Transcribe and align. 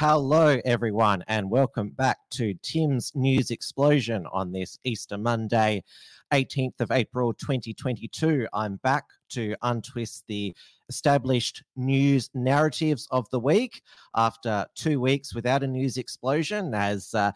Hello, 0.00 0.60
everyone, 0.64 1.24
and 1.26 1.50
welcome 1.50 1.90
back 1.90 2.18
to 2.30 2.54
Tim's 2.62 3.10
News 3.16 3.50
Explosion 3.50 4.26
on 4.32 4.52
this 4.52 4.78
Easter 4.84 5.18
Monday, 5.18 5.82
18th 6.32 6.80
of 6.80 6.92
April 6.92 7.34
2022. 7.34 8.46
I'm 8.52 8.76
back 8.76 9.06
to 9.30 9.56
untwist 9.60 10.22
the 10.28 10.54
established 10.88 11.64
news 11.74 12.30
narratives 12.32 13.08
of 13.10 13.28
the 13.30 13.40
week 13.40 13.82
after 14.14 14.66
two 14.76 15.00
weeks 15.00 15.34
without 15.34 15.64
a 15.64 15.66
news 15.66 15.96
explosion. 15.96 16.74
As 16.74 17.12
uh, 17.12 17.32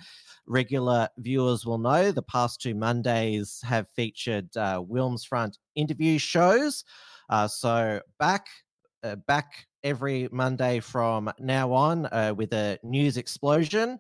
regular 0.47 1.09
viewers 1.19 1.67
will 1.67 1.79
know, 1.79 2.13
the 2.13 2.23
past 2.23 2.61
two 2.61 2.77
Mondays 2.77 3.61
have 3.65 3.89
featured 3.89 4.57
uh, 4.57 4.81
Wilms 4.81 5.27
Front 5.27 5.59
interview 5.75 6.17
shows. 6.17 6.85
Uh, 7.29 7.49
so 7.49 7.99
back, 8.21 8.47
uh, 9.03 9.17
back 9.17 9.67
every 9.85 10.29
Monday 10.33 10.81
from 10.81 11.31
now 11.39 11.73
on 11.73 12.07
uh, 12.07 12.35
with 12.37 12.53
a 12.53 12.79
news 12.83 13.17
explosion. 13.17 13.99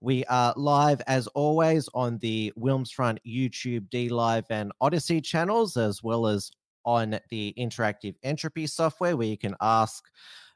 We 0.00 0.24
are 0.24 0.52
live 0.56 1.00
as 1.06 1.26
always 1.28 1.88
on 1.94 2.18
the 2.18 2.52
Wilmsfront 2.58 3.18
YouTube, 3.26 3.88
D 3.90 4.08
Live, 4.08 4.46
and 4.50 4.72
Odysee 4.80 5.20
channels, 5.20 5.76
as 5.76 6.02
well 6.02 6.26
as 6.26 6.50
on 6.84 7.18
the 7.30 7.54
Interactive 7.56 8.16
Entropy 8.24 8.66
software, 8.66 9.16
where 9.16 9.28
you 9.28 9.38
can 9.38 9.54
ask 9.60 10.04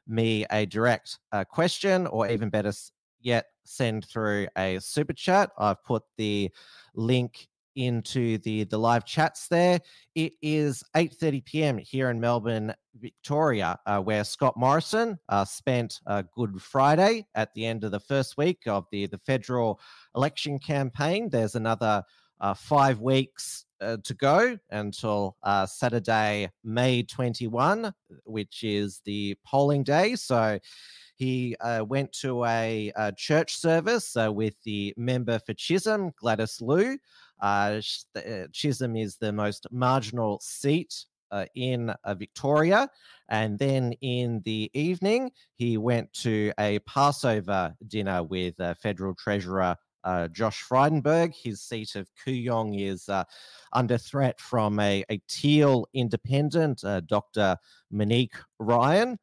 me 0.07 0.45
a 0.51 0.65
direct 0.65 1.19
uh, 1.31 1.45
question, 1.45 2.07
or 2.07 2.29
even 2.29 2.49
better 2.49 2.73
yet, 3.21 3.45
send 3.63 4.05
through 4.05 4.47
a 4.57 4.79
super 4.79 5.13
chat. 5.13 5.51
I've 5.57 5.83
put 5.83 6.03
the 6.17 6.51
link 6.95 7.47
into 7.77 8.37
the 8.39 8.65
the 8.65 8.77
live 8.77 9.05
chats 9.05 9.47
there. 9.47 9.79
It 10.15 10.33
is 10.41 10.83
8:30 10.95 11.45
p.m. 11.45 11.77
here 11.77 12.09
in 12.09 12.19
Melbourne, 12.19 12.73
Victoria, 12.95 13.79
uh, 13.85 14.01
where 14.01 14.23
Scott 14.23 14.57
Morrison 14.57 15.17
uh, 15.29 15.45
spent 15.45 16.01
uh, 16.07 16.23
Good 16.35 16.61
Friday 16.61 17.25
at 17.35 17.53
the 17.53 17.65
end 17.65 17.83
of 17.83 17.91
the 17.91 17.99
first 17.99 18.37
week 18.37 18.63
of 18.65 18.85
the 18.91 19.05
the 19.05 19.19
federal 19.19 19.79
election 20.15 20.59
campaign. 20.59 21.29
There's 21.29 21.55
another 21.55 22.03
uh, 22.41 22.53
five 22.53 22.99
weeks 22.99 23.65
uh, 23.81 23.97
to 24.03 24.13
go 24.13 24.57
until 24.71 25.35
uh, 25.43 25.65
Saturday, 25.65 26.49
May 26.63 27.03
21, 27.03 27.93
which 28.25 28.63
is 28.63 29.01
the 29.05 29.35
polling 29.45 29.83
day. 29.83 30.15
So 30.15 30.59
he 31.15 31.55
uh, 31.59 31.83
went 31.87 32.11
to 32.21 32.45
a, 32.45 32.91
a 32.95 33.11
church 33.11 33.57
service 33.57 34.15
uh, 34.15 34.31
with 34.31 34.55
the 34.63 34.93
member 34.97 35.39
for 35.39 35.53
Chisholm, 35.53 36.11
Gladys 36.19 36.61
Liu. 36.61 36.97
Uh, 37.41 37.81
uh, 38.15 38.47
Chisholm 38.51 38.95
is 38.95 39.17
the 39.17 39.31
most 39.31 39.67
marginal 39.71 40.39
seat 40.41 41.05
uh, 41.31 41.45
in 41.55 41.93
uh, 42.03 42.15
Victoria. 42.15 42.89
And 43.29 43.59
then 43.59 43.93
in 44.01 44.41
the 44.45 44.69
evening, 44.73 45.31
he 45.55 45.77
went 45.77 46.11
to 46.21 46.53
a 46.59 46.79
Passover 46.79 47.75
dinner 47.87 48.23
with 48.23 48.59
uh, 48.59 48.73
Federal 48.75 49.13
Treasurer 49.15 49.75
uh, 50.03 50.27
Josh 50.29 50.63
Frydenberg. 50.63 51.33
His 51.35 51.61
seat 51.61 51.95
of 51.95 52.07
Kooyong 52.25 52.79
is 52.79 53.09
uh, 53.09 53.25
under 53.73 53.97
threat 53.97 54.39
from 54.39 54.79
a, 54.79 55.03
a 55.09 55.21
Teal 55.27 55.85
independent, 55.93 56.83
Dr. 57.07 57.57
Monique 57.91 58.35
Ryan. 58.59 59.17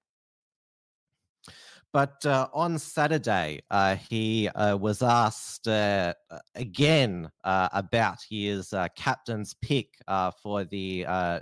But 1.94 2.26
uh, 2.26 2.48
on 2.52 2.76
Saturday, 2.76 3.60
uh, 3.70 3.94
he 3.94 4.48
uh, 4.48 4.76
was 4.76 5.00
asked 5.00 5.68
uh, 5.68 6.14
uh, 6.28 6.38
again 6.56 7.30
uh, 7.44 7.68
about 7.72 8.18
his 8.28 8.72
uh, 8.72 8.88
captain's 8.96 9.54
pick 9.62 9.90
uh, 10.08 10.32
for 10.42 10.64
the 10.64 11.06
uh, 11.06 11.38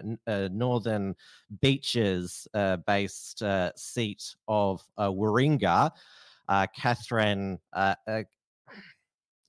Northern 0.53 1.15
Beaches 1.63 2.47
based 2.87 3.43
seat 3.77 4.35
of 4.47 4.83
Warringah. 4.99 5.91
Katherine 6.77 7.59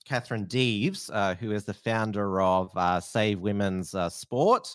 Katherine 0.06 0.46
Deves, 0.46 1.38
who 1.38 1.52
is 1.52 1.66
the 1.66 1.74
founder 1.74 2.40
of 2.42 3.04
Save 3.04 3.42
Women's 3.42 3.94
Sport. 4.08 4.74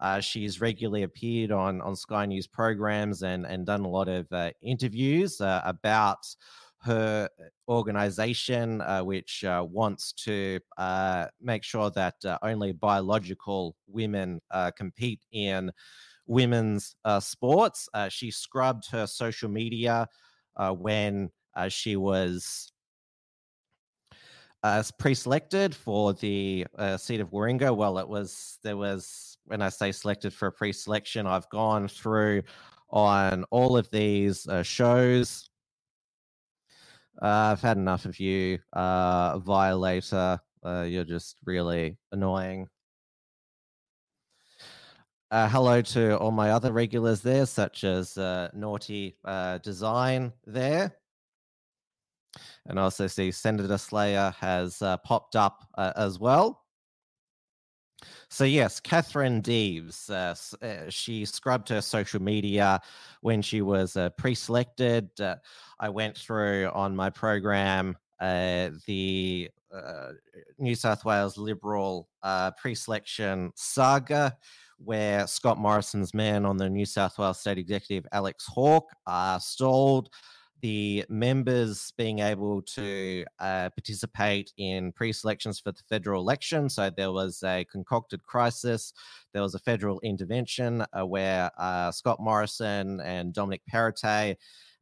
Uh, 0.00 0.20
she's 0.20 0.60
regularly 0.60 1.02
appeared 1.02 1.50
on, 1.52 1.80
on 1.80 1.96
Sky 1.96 2.26
News 2.26 2.46
programs 2.46 3.22
and, 3.22 3.46
and 3.46 3.66
done 3.66 3.82
a 3.82 3.88
lot 3.88 4.08
of 4.08 4.26
uh, 4.32 4.50
interviews 4.62 5.40
uh, 5.40 5.60
about 5.64 6.26
her 6.82 7.28
organization, 7.68 8.80
uh, 8.80 9.02
which 9.02 9.42
uh, 9.44 9.66
wants 9.68 10.12
to 10.12 10.60
uh, 10.76 11.26
make 11.40 11.64
sure 11.64 11.90
that 11.90 12.24
uh, 12.24 12.38
only 12.42 12.72
biological 12.72 13.76
women 13.88 14.40
uh, 14.52 14.70
compete 14.70 15.24
in 15.32 15.72
women's 16.26 16.94
uh, 17.04 17.18
sports. 17.18 17.88
Uh, 17.94 18.08
she 18.08 18.30
scrubbed 18.30 18.88
her 18.90 19.06
social 19.06 19.48
media 19.48 20.06
uh, 20.56 20.72
when 20.72 21.30
uh, 21.54 21.68
she 21.68 21.96
was 21.96 22.72
uh, 24.62 24.82
pre-selected 24.98 25.74
for 25.74 26.12
the 26.14 26.66
uh, 26.76 26.96
seat 26.96 27.20
of 27.20 27.30
Warringah. 27.30 27.76
Well, 27.76 27.98
it 27.98 28.08
was 28.08 28.58
there 28.62 28.76
was 28.76 29.37
when 29.48 29.62
I 29.62 29.70
say 29.70 29.92
selected 29.92 30.32
for 30.32 30.48
a 30.48 30.52
pre-selection, 30.52 31.26
I've 31.26 31.48
gone 31.48 31.88
through 31.88 32.42
on 32.90 33.44
all 33.50 33.76
of 33.76 33.90
these 33.90 34.46
uh, 34.46 34.62
shows. 34.62 35.48
Uh, 37.20 37.52
I've 37.52 37.62
had 37.62 37.78
enough 37.78 38.04
of 38.04 38.20
you, 38.20 38.58
uh, 38.74 39.38
violator. 39.38 40.38
Uh, 40.64 40.82
you're 40.82 41.04
just 41.04 41.38
really 41.44 41.98
annoying. 42.12 42.68
Uh, 45.30 45.48
hello 45.48 45.82
to 45.82 46.16
all 46.18 46.30
my 46.30 46.50
other 46.50 46.72
regulars 46.72 47.20
there, 47.20 47.44
such 47.44 47.84
as 47.84 48.16
uh, 48.16 48.48
Naughty 48.54 49.16
Design 49.62 50.32
there. 50.46 50.94
And 52.66 52.78
I 52.78 52.82
also 52.82 53.06
see 53.06 53.30
Senator 53.30 53.78
Slayer 53.78 54.34
has 54.38 54.82
popped 55.04 55.36
up 55.36 55.66
as 55.76 56.18
well. 56.18 56.64
So 58.28 58.44
yes, 58.44 58.80
Katherine 58.80 59.42
Deves, 59.42 60.10
uh, 60.10 60.34
uh, 60.64 60.90
she 60.90 61.24
scrubbed 61.24 61.68
her 61.70 61.80
social 61.80 62.20
media 62.22 62.80
when 63.22 63.42
she 63.42 63.62
was 63.62 63.96
uh, 63.96 64.10
pre-selected. 64.10 65.08
Uh, 65.20 65.36
I 65.80 65.88
went 65.88 66.16
through 66.16 66.70
on 66.74 66.94
my 66.94 67.10
program 67.10 67.96
uh, 68.20 68.70
the 68.86 69.50
New 70.58 70.74
South 70.74 71.04
Wales 71.04 71.36
Liberal 71.36 72.08
uh, 72.22 72.50
pre-selection 72.52 73.52
saga, 73.54 74.36
where 74.78 75.26
Scott 75.26 75.58
Morrison's 75.58 76.14
man 76.14 76.46
on 76.46 76.56
the 76.56 76.68
New 76.68 76.86
South 76.86 77.18
Wales 77.18 77.40
State 77.40 77.58
Executive, 77.58 78.06
Alex 78.12 78.46
Hawke, 78.46 78.90
stalled 79.40 80.08
the 80.60 81.04
members 81.08 81.92
being 81.96 82.18
able 82.20 82.62
to 82.62 83.24
uh, 83.38 83.70
participate 83.70 84.52
in 84.56 84.92
pre-selections 84.92 85.60
for 85.60 85.72
the 85.72 85.82
federal 85.88 86.20
election. 86.20 86.68
So 86.68 86.90
there 86.90 87.12
was 87.12 87.42
a 87.42 87.64
concocted 87.70 88.24
crisis. 88.24 88.92
There 89.32 89.42
was 89.42 89.54
a 89.54 89.60
federal 89.60 90.00
intervention 90.00 90.84
uh, 90.92 91.06
where 91.06 91.50
uh, 91.58 91.92
Scott 91.92 92.18
Morrison 92.20 93.00
and 93.00 93.32
Dominic 93.32 93.62
Perrottet 93.72 94.36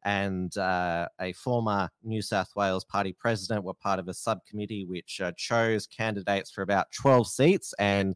and 0.04 0.56
uh, 0.56 1.08
a 1.20 1.32
former 1.32 1.90
New 2.04 2.22
South 2.22 2.50
Wales 2.54 2.84
Party 2.84 3.12
president 3.12 3.64
were 3.64 3.74
part 3.74 3.98
of 3.98 4.06
a 4.06 4.14
subcommittee 4.14 4.84
which 4.84 5.20
uh, 5.20 5.32
chose 5.36 5.88
candidates 5.88 6.50
for 6.52 6.62
about 6.62 6.86
12 6.92 7.26
seats. 7.26 7.74
And 7.80 8.14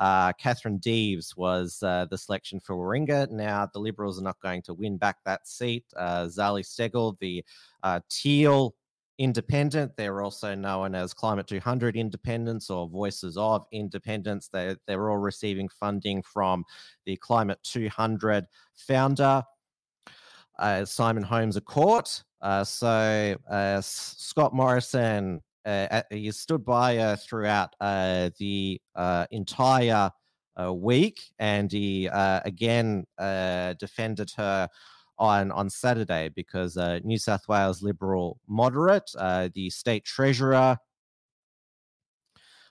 uh, 0.00 0.32
Katherine 0.32 0.78
Deves 0.78 1.36
was 1.36 1.82
uh, 1.82 2.06
the 2.10 2.16
selection 2.16 2.58
for 2.58 2.74
Warringah. 2.74 3.30
Now, 3.30 3.68
the 3.70 3.78
Liberals 3.78 4.18
are 4.18 4.24
not 4.24 4.40
going 4.40 4.62
to 4.62 4.72
win 4.74 4.96
back 4.96 5.18
that 5.26 5.46
seat. 5.46 5.84
Uh, 5.94 6.24
Zali 6.24 6.64
Steggall, 6.64 7.18
the 7.20 7.44
uh, 7.82 8.00
Teal 8.08 8.74
Independent, 9.18 9.94
they're 9.98 10.22
also 10.22 10.54
known 10.54 10.94
as 10.94 11.12
Climate 11.12 11.46
200 11.46 11.94
Independents 11.94 12.70
or 12.70 12.88
Voices 12.88 13.36
of 13.36 13.66
Independence. 13.72 14.48
They, 14.48 14.74
they're 14.86 15.10
all 15.10 15.18
receiving 15.18 15.68
funding 15.68 16.22
from 16.22 16.64
the 17.04 17.16
Climate 17.16 17.58
200 17.62 18.46
founder, 18.76 19.42
uh, 20.58 20.86
Simon 20.86 21.22
Holmes 21.22 21.58
à 21.58 21.64
Court. 21.64 22.24
Uh, 22.40 22.64
so 22.64 23.36
Scott 23.82 24.54
Morrison, 24.54 25.42
uh, 25.66 25.86
at- 25.90 26.12
he 26.12 26.30
stood 26.32 26.64
by 26.64 26.96
her 26.96 27.16
throughout 27.16 27.74
uh, 27.80 28.30
the 28.38 28.80
uh, 28.94 29.26
entire 29.30 30.10
uh, 30.60 30.72
week, 30.72 31.20
and 31.38 31.70
he 31.70 32.08
uh, 32.08 32.40
again 32.44 33.06
uh, 33.18 33.74
defended 33.74 34.30
her 34.36 34.68
on 35.18 35.50
on 35.52 35.70
Saturday 35.70 36.30
because 36.34 36.76
uh, 36.76 36.98
New 37.04 37.18
South 37.18 37.46
Wales 37.48 37.82
Liberal 37.82 38.38
moderate, 38.48 39.10
uh, 39.18 39.48
the 39.54 39.70
state 39.70 40.04
treasurer 40.04 40.78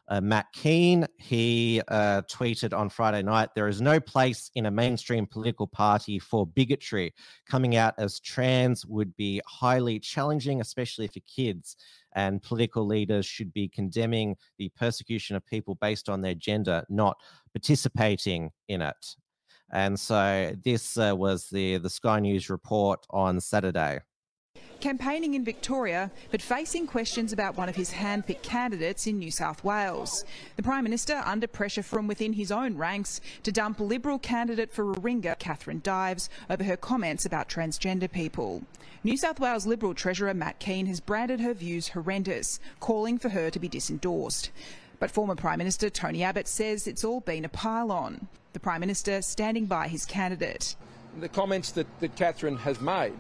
uh, 0.10 0.20
Matt 0.22 0.48
Kean, 0.54 1.06
he 1.18 1.82
uh, 1.88 2.24
tweeted 2.24 2.76
on 2.76 2.90
Friday 2.90 3.22
night 3.22 3.50
there 3.54 3.68
is 3.68 3.80
no 3.80 4.00
place 4.00 4.50
in 4.56 4.66
a 4.66 4.72
mainstream 4.72 5.28
political 5.28 5.68
party 5.68 6.18
for 6.18 6.48
bigotry. 6.48 7.14
Coming 7.48 7.76
out 7.76 7.94
as 8.00 8.20
trans 8.20 8.86
would 8.88 9.16
be 9.16 9.40
highly 9.46 10.00
challenging, 10.00 10.62
especially 10.62 11.08
for 11.08 11.20
kids. 11.22 11.78
And 12.14 12.42
political 12.42 12.86
leaders 12.86 13.26
should 13.26 13.54
be 13.54 13.68
condemning 13.68 14.36
the 14.58 14.70
persecution 14.76 15.36
of 15.36 15.46
people 15.46 15.76
based 15.76 16.10
on 16.10 16.22
their 16.22 16.34
gender, 16.36 16.84
not 16.90 17.18
participating 17.54 18.52
in 18.68 18.82
it. 18.82 19.16
And 19.72 20.00
so 20.00 20.54
this 20.64 20.98
uh, 20.98 21.14
was 21.16 21.48
the, 21.50 21.78
the 21.78 21.90
Sky 21.90 22.20
News 22.20 22.50
report 22.50 23.06
on 23.12 23.40
Saturday 23.40 24.00
campaigning 24.82 25.34
in 25.34 25.44
Victoria 25.44 26.12
but 26.32 26.42
facing 26.42 26.88
questions 26.88 27.34
about 27.34 27.58
one 27.58 27.70
of 27.70 27.76
his 27.76 27.92
hand-picked 27.92 28.44
candidates 28.44 29.08
in 29.08 29.20
New 29.20 29.32
South 29.32 29.64
Wales. 29.64 30.24
The 30.56 30.64
Prime 30.64 30.84
Minister 30.84 31.22
under 31.26 31.48
pressure 31.48 31.84
from 31.84 32.08
within 32.08 32.34
his 32.34 32.52
own 32.52 32.78
ranks 32.78 33.22
to 33.44 33.52
dump 33.52 33.80
Liberal 33.80 34.20
candidate 34.20 34.72
for 34.72 34.94
Warringah, 34.94 35.40
Katherine 35.40 35.80
Deves, 35.80 36.30
over 36.50 36.64
her 36.64 36.78
comments 36.78 37.26
about 37.26 37.50
transgender 37.50 38.12
people. 38.12 38.64
New 39.04 39.16
South 39.16 39.40
Wales 39.40 39.66
Liberal 39.66 39.94
Treasurer 39.94 40.34
Matt 40.34 40.60
Kean 40.60 40.86
has 40.88 41.00
branded 41.00 41.40
her 41.40 41.54
views 41.54 41.90
horrendous, 41.90 42.60
calling 42.80 43.18
for 43.18 43.30
her 43.30 43.50
to 43.50 43.60
be 43.60 43.70
disendorsed. 43.70 44.50
But 45.00 45.12
former 45.12 45.36
Prime 45.36 45.58
Minister 45.58 45.90
Tony 45.90 46.24
Abbott 46.24 46.48
says 46.48 46.86
it's 46.86 47.06
all 47.06 47.22
been 47.22 47.46
a 47.46 47.50
pile 47.50 47.92
on. 47.92 48.28
The 48.52 48.60
Prime 48.60 48.82
Minister 48.82 49.22
standing 49.22 49.66
by 49.66 49.88
his 49.88 50.06
candidate. 50.06 50.76
The 51.20 51.30
comments 51.30 51.72
that, 51.72 51.88
that 52.02 52.16
Katherine 52.16 52.58
has 52.58 52.82
made, 52.82 53.14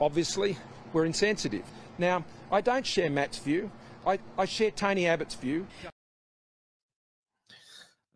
obviously, 0.00 0.56
were 0.92 1.04
insensitive. 1.04 1.64
Now, 1.98 2.24
I 2.50 2.60
don't 2.60 2.86
share 2.86 3.10
Matt's 3.10 3.38
view. 3.38 3.70
I, 4.06 4.18
I 4.38 4.44
share 4.44 4.70
Tony 4.70 5.06
Abbott's 5.06 5.34
view. 5.34 5.66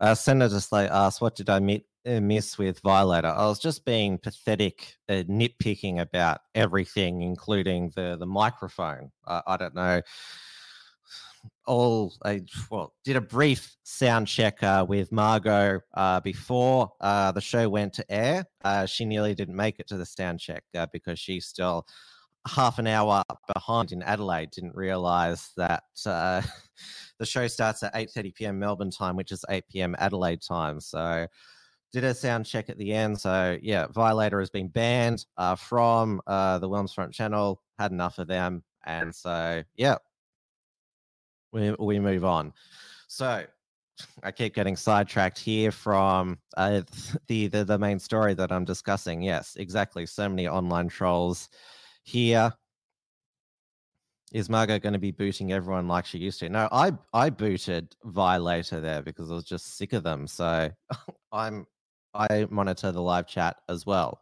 Uh, 0.00 0.14
Senator 0.14 0.60
Slate 0.60 0.90
asked, 0.90 1.20
What 1.20 1.36
did 1.36 1.48
I 1.48 1.60
meet, 1.60 1.86
uh, 2.06 2.20
miss 2.20 2.58
with 2.58 2.80
Violator? 2.80 3.28
I 3.28 3.46
was 3.46 3.58
just 3.58 3.84
being 3.84 4.18
pathetic, 4.18 4.96
uh, 5.08 5.22
nitpicking 5.28 6.00
about 6.00 6.40
everything, 6.54 7.22
including 7.22 7.92
the, 7.94 8.16
the 8.18 8.26
microphone. 8.26 9.12
Uh, 9.26 9.42
I 9.46 9.56
don't 9.56 9.74
know. 9.74 10.02
All 11.66 12.12
I 12.22 12.42
well 12.70 12.92
did 13.04 13.16
a 13.16 13.22
brief 13.22 13.76
sound 13.84 14.26
check 14.26 14.62
uh, 14.62 14.84
with 14.86 15.10
Margot 15.12 15.80
uh, 15.94 16.20
before 16.20 16.92
the 17.00 17.40
show 17.40 17.68
went 17.68 17.94
to 17.94 18.12
air. 18.12 18.44
she 18.86 19.04
nearly 19.06 19.34
didn't 19.34 19.56
make 19.56 19.78
it 19.78 19.86
to 19.88 19.96
the 19.96 20.04
sound 20.04 20.40
check 20.40 20.64
because 20.92 21.18
she's 21.18 21.46
still 21.46 21.86
half 22.46 22.78
an 22.78 22.86
hour 22.86 23.22
behind 23.52 23.92
in 23.92 24.02
Adelaide. 24.02 24.50
Didn't 24.50 24.74
realise 24.74 25.50
that 25.56 25.84
uh, 26.06 26.42
the 27.18 27.26
show 27.26 27.46
starts 27.46 27.82
at 27.82 27.94
8:30 27.94 28.34
p.m. 28.34 28.58
Melbourne 28.58 28.90
time, 28.90 29.16
which 29.16 29.32
is 29.32 29.44
8 29.48 29.64
p.m. 29.68 29.94
Adelaide 29.98 30.42
time. 30.42 30.80
So 30.80 31.26
did 31.92 32.04
a 32.04 32.14
sound 32.14 32.44
check 32.44 32.68
at 32.68 32.76
the 32.76 32.92
end. 32.92 33.20
So 33.20 33.56
yeah, 33.62 33.86
Violator 33.86 34.40
has 34.40 34.50
been 34.50 34.68
banned 34.68 35.24
uh, 35.36 35.54
from 35.54 36.20
uh, 36.26 36.58
the 36.58 36.68
Wilmsfront 36.68 37.12
channel. 37.12 37.62
Had 37.78 37.92
enough 37.92 38.18
of 38.18 38.28
them, 38.28 38.62
and 38.84 39.14
so 39.14 39.62
yeah, 39.76 39.96
we 41.52 41.74
we 41.78 41.98
move 41.98 42.24
on. 42.24 42.52
So 43.08 43.44
I 44.22 44.32
keep 44.32 44.54
getting 44.54 44.76
sidetracked 44.76 45.38
here 45.38 45.70
from 45.70 46.38
uh, 46.56 46.82
the, 47.28 47.46
the 47.48 47.64
the 47.64 47.78
main 47.78 47.98
story 47.98 48.34
that 48.34 48.52
I'm 48.52 48.64
discussing. 48.64 49.22
Yes, 49.22 49.56
exactly. 49.56 50.04
So 50.04 50.28
many 50.28 50.48
online 50.48 50.88
trolls 50.88 51.48
here. 52.04 52.52
Is 54.32 54.48
Margot 54.48 54.78
going 54.80 54.94
to 54.94 54.98
be 54.98 55.12
booting 55.12 55.52
everyone 55.52 55.86
like 55.86 56.06
she 56.06 56.18
used 56.18 56.40
to? 56.40 56.48
No, 56.48 56.68
I 56.72 56.92
I 57.12 57.30
booted 57.30 57.94
Violator 58.04 58.80
there 58.80 59.02
because 59.02 59.30
I 59.30 59.34
was 59.34 59.44
just 59.44 59.76
sick 59.76 59.92
of 59.92 60.02
them. 60.02 60.26
So 60.26 60.70
I'm 61.32 61.66
I 62.14 62.46
monitor 62.50 62.92
the 62.92 63.02
live 63.02 63.26
chat 63.26 63.56
as 63.68 63.86
well. 63.86 64.20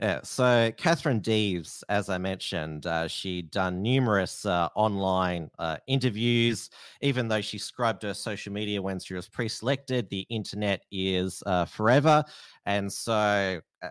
Yeah, 0.00 0.20
so 0.22 0.72
Katherine 0.76 1.20
Deves, 1.20 1.82
as 1.88 2.08
I 2.08 2.18
mentioned, 2.18 2.86
uh, 2.86 3.08
she'd 3.08 3.50
done 3.50 3.82
numerous 3.82 4.46
uh, 4.46 4.68
online 4.76 5.50
uh, 5.58 5.78
interviews. 5.88 6.70
Even 7.00 7.26
though 7.26 7.40
she 7.40 7.58
scrubbed 7.58 8.04
her 8.04 8.14
social 8.14 8.52
media 8.52 8.80
when 8.80 9.00
she 9.00 9.14
was 9.14 9.28
pre-selected, 9.28 10.08
the 10.08 10.24
internet 10.30 10.84
is 10.92 11.42
uh, 11.46 11.64
forever, 11.64 12.22
and 12.64 12.92
so 12.92 13.60
uh, 13.82 13.88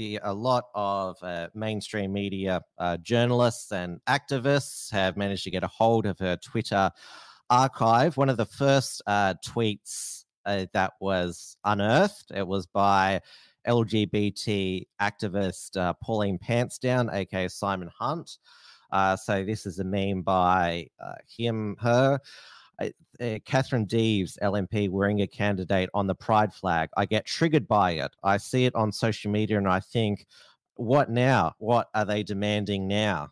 the 0.00 0.18
a 0.22 0.32
lot 0.32 0.64
of 0.74 1.22
uh, 1.22 1.48
mainstream 1.54 2.10
media 2.10 2.62
uh, 2.78 2.96
journalists 2.96 3.70
and 3.70 4.00
activists 4.08 4.90
have 4.90 5.18
managed 5.18 5.44
to 5.44 5.50
get 5.50 5.62
a 5.62 5.66
hold 5.66 6.06
of 6.06 6.18
her 6.18 6.36
Twitter 6.36 6.90
archive. 7.50 8.16
One 8.16 8.30
of 8.30 8.38
the 8.38 8.46
first 8.46 9.02
uh, 9.06 9.34
tweets 9.46 10.24
uh, 10.46 10.64
that 10.72 10.94
was 11.02 11.54
unearthed, 11.66 12.32
it 12.34 12.46
was 12.46 12.66
by 12.66 13.20
LGBT 13.68 14.86
activist 15.02 15.76
uh, 15.76 15.92
Pauline 16.02 16.38
Pantsdown, 16.38 17.12
aka 17.12 17.46
Simon 17.48 17.90
Hunt. 17.94 18.38
Uh, 18.90 19.16
so 19.16 19.44
this 19.44 19.66
is 19.66 19.80
a 19.80 19.84
meme 19.84 20.22
by 20.22 20.86
him, 21.28 21.76
her 21.78 22.18
uh, 23.20 23.38
Katherine 23.44 23.86
Deves, 23.86 24.38
LNP, 24.42 24.88
wearing 24.90 25.22
a 25.22 25.26
candidate 25.26 25.90
on 25.94 26.06
the 26.06 26.14
pride 26.14 26.52
flag. 26.52 26.88
I 26.96 27.06
get 27.06 27.26
triggered 27.26 27.68
by 27.68 27.92
it. 27.92 28.10
I 28.22 28.36
see 28.36 28.64
it 28.64 28.74
on 28.74 28.92
social 28.92 29.30
media 29.30 29.58
and 29.58 29.68
I 29.68 29.80
think, 29.80 30.26
what 30.74 31.10
now? 31.10 31.52
What 31.58 31.88
are 31.94 32.04
they 32.04 32.22
demanding 32.22 32.88
now? 32.88 33.28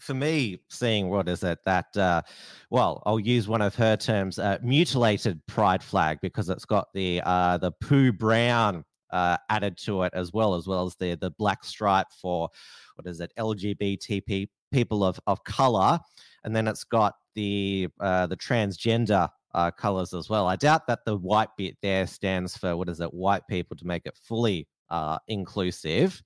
For 0.00 0.14
me, 0.14 0.60
seeing 0.68 1.08
what 1.08 1.28
is 1.28 1.42
it 1.42 1.58
that, 1.64 1.96
uh, 1.96 2.22
well, 2.70 3.02
I'll 3.06 3.20
use 3.20 3.48
one 3.48 3.62
of 3.62 3.74
her 3.76 3.96
terms, 3.96 4.38
uh, 4.38 4.58
mutilated 4.62 5.40
pride 5.46 5.82
flag 5.82 6.18
because 6.22 6.48
it's 6.48 6.64
got 6.64 6.88
the 6.94 7.20
uh, 7.24 7.58
the 7.58 7.72
poo 7.72 8.12
brown 8.12 8.84
uh, 9.10 9.36
added 9.48 9.76
to 9.78 10.02
it 10.02 10.12
as 10.14 10.32
well, 10.32 10.54
as 10.54 10.66
well 10.66 10.86
as 10.86 10.94
the 10.96 11.16
the 11.16 11.30
black 11.32 11.64
stripe 11.64 12.06
for 12.20 12.48
what 12.94 13.06
is 13.06 13.20
it, 13.20 13.32
LGBT 13.38 14.48
people 14.72 15.02
of 15.04 15.18
of 15.26 15.42
color, 15.44 15.98
and 16.44 16.54
then 16.54 16.68
it's 16.68 16.84
got 16.84 17.14
the 17.34 17.88
uh, 18.00 18.26
the 18.26 18.36
transgender 18.36 19.28
uh, 19.54 19.70
colors 19.70 20.14
as 20.14 20.28
well. 20.28 20.46
I 20.46 20.56
doubt 20.56 20.86
that 20.86 21.04
the 21.04 21.16
white 21.16 21.50
bit 21.56 21.76
there 21.82 22.06
stands 22.06 22.56
for 22.56 22.76
what 22.76 22.88
is 22.88 23.00
it, 23.00 23.12
white 23.12 23.46
people 23.48 23.76
to 23.76 23.86
make 23.86 24.02
it 24.06 24.16
fully 24.22 24.66
uh, 24.90 25.18
inclusive. 25.28 26.22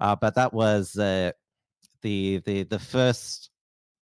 Uh, 0.00 0.16
but 0.16 0.34
that 0.34 0.52
was 0.52 0.96
uh, 0.98 1.32
the 2.02 2.38
the 2.44 2.64
the 2.64 2.78
first 2.78 3.50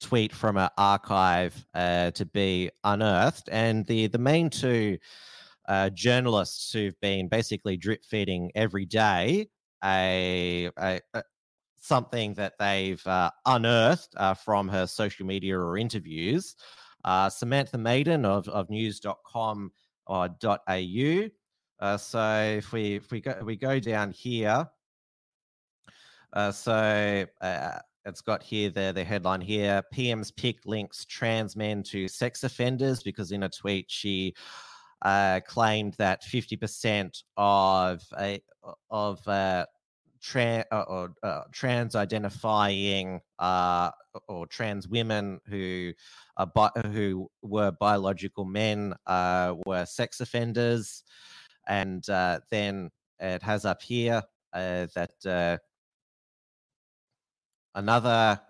tweet 0.00 0.32
from 0.32 0.56
an 0.56 0.70
archive 0.78 1.66
uh, 1.74 2.10
to 2.12 2.24
be 2.24 2.70
unearthed, 2.84 3.48
and 3.50 3.86
the 3.86 4.06
the 4.08 4.18
main 4.18 4.50
two. 4.50 4.98
journalists 5.94 6.72
who've 6.72 7.00
been 7.00 7.28
basically 7.28 7.76
drip 7.76 8.04
feeding 8.04 8.50
every 8.56 8.84
day 8.84 9.46
a, 9.84 10.68
a, 10.76 11.00
something 11.80 12.34
that 12.34 12.52
they've 12.58 13.04
uh, 13.06 13.30
unearthed 13.46 14.14
uh, 14.16 14.34
from 14.34 14.68
her 14.68 14.86
social 14.86 15.26
media 15.26 15.58
or 15.58 15.78
interviews. 15.78 16.54
Uh, 17.04 17.28
Samantha 17.28 17.78
Maiden 17.78 18.24
of, 18.24 18.46
of 18.48 18.68
news.com 18.70 19.72
or 20.06 20.28
.au. 20.44 21.28
Uh, 21.80 21.96
so 21.96 22.54
if 22.58 22.72
we 22.72 22.96
if 22.96 23.10
we 23.10 23.22
go 23.22 23.34
we 23.42 23.56
go 23.56 23.80
down 23.80 24.10
here, 24.10 24.68
uh, 26.34 26.52
so 26.52 27.24
uh, 27.40 27.78
it's 28.04 28.20
got 28.20 28.42
here 28.42 28.68
the 28.68 28.92
the 28.94 29.02
headline 29.02 29.40
here: 29.40 29.82
PM's 29.94 30.30
pick 30.30 30.58
links 30.66 31.06
trans 31.06 31.56
men 31.56 31.82
to 31.84 32.06
sex 32.06 32.44
offenders 32.44 33.02
because 33.02 33.32
in 33.32 33.44
a 33.44 33.48
tweet 33.48 33.86
she 33.88 34.34
claimed 35.46 35.94
that 35.94 36.22
fifty 36.24 36.56
percent 36.56 37.22
of 37.38 38.02
of 38.90 39.26
trans 40.20 40.64
uh, 40.70 40.84
or 40.86 41.14
uh, 41.22 41.42
trans 41.52 41.94
identifying 41.94 43.20
uh, 43.38 43.90
or 44.28 44.46
trans 44.46 44.88
women 44.88 45.40
who 45.46 45.92
are 46.36 46.46
bi- 46.46 46.70
who 46.92 47.28
were 47.42 47.70
biological 47.70 48.44
men 48.44 48.94
uh, 49.06 49.54
were 49.66 49.86
sex 49.86 50.20
offenders, 50.20 51.02
and 51.66 52.08
uh, 52.08 52.40
then 52.50 52.90
it 53.18 53.42
has 53.42 53.64
up 53.64 53.82
here 53.82 54.22
uh, 54.52 54.86
that. 54.94 55.60
Another 57.76 58.40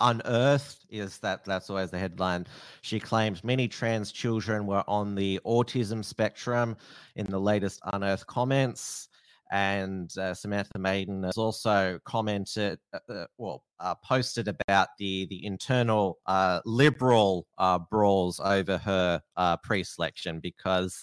unearthed 0.00 0.86
is 0.88 1.18
that 1.18 1.44
that's 1.44 1.68
always 1.68 1.90
the 1.90 1.98
headline. 1.98 2.46
She 2.80 3.00
claims 3.00 3.42
many 3.42 3.66
trans 3.66 4.12
children 4.12 4.66
were 4.66 4.84
on 4.86 5.16
the 5.16 5.40
autism 5.44 6.04
spectrum 6.04 6.76
in 7.16 7.26
the 7.26 7.40
latest 7.40 7.80
unearthed 7.92 8.28
comments 8.28 9.07
And 9.50 10.16
uh, 10.18 10.34
Samantha 10.34 10.78
Maiden 10.78 11.22
has 11.22 11.38
also 11.38 11.98
commented, 12.04 12.78
uh, 12.92 13.12
uh 13.12 13.26
well, 13.38 13.64
uh, 13.80 13.94
posted 14.04 14.48
about 14.48 14.88
the 14.98 15.26
the 15.26 15.44
internal 15.46 16.18
uh, 16.26 16.60
liberal 16.66 17.46
brawls 17.90 18.40
over 18.40 18.78
her 18.78 19.22
pre-selection 19.62 20.40
because 20.40 21.02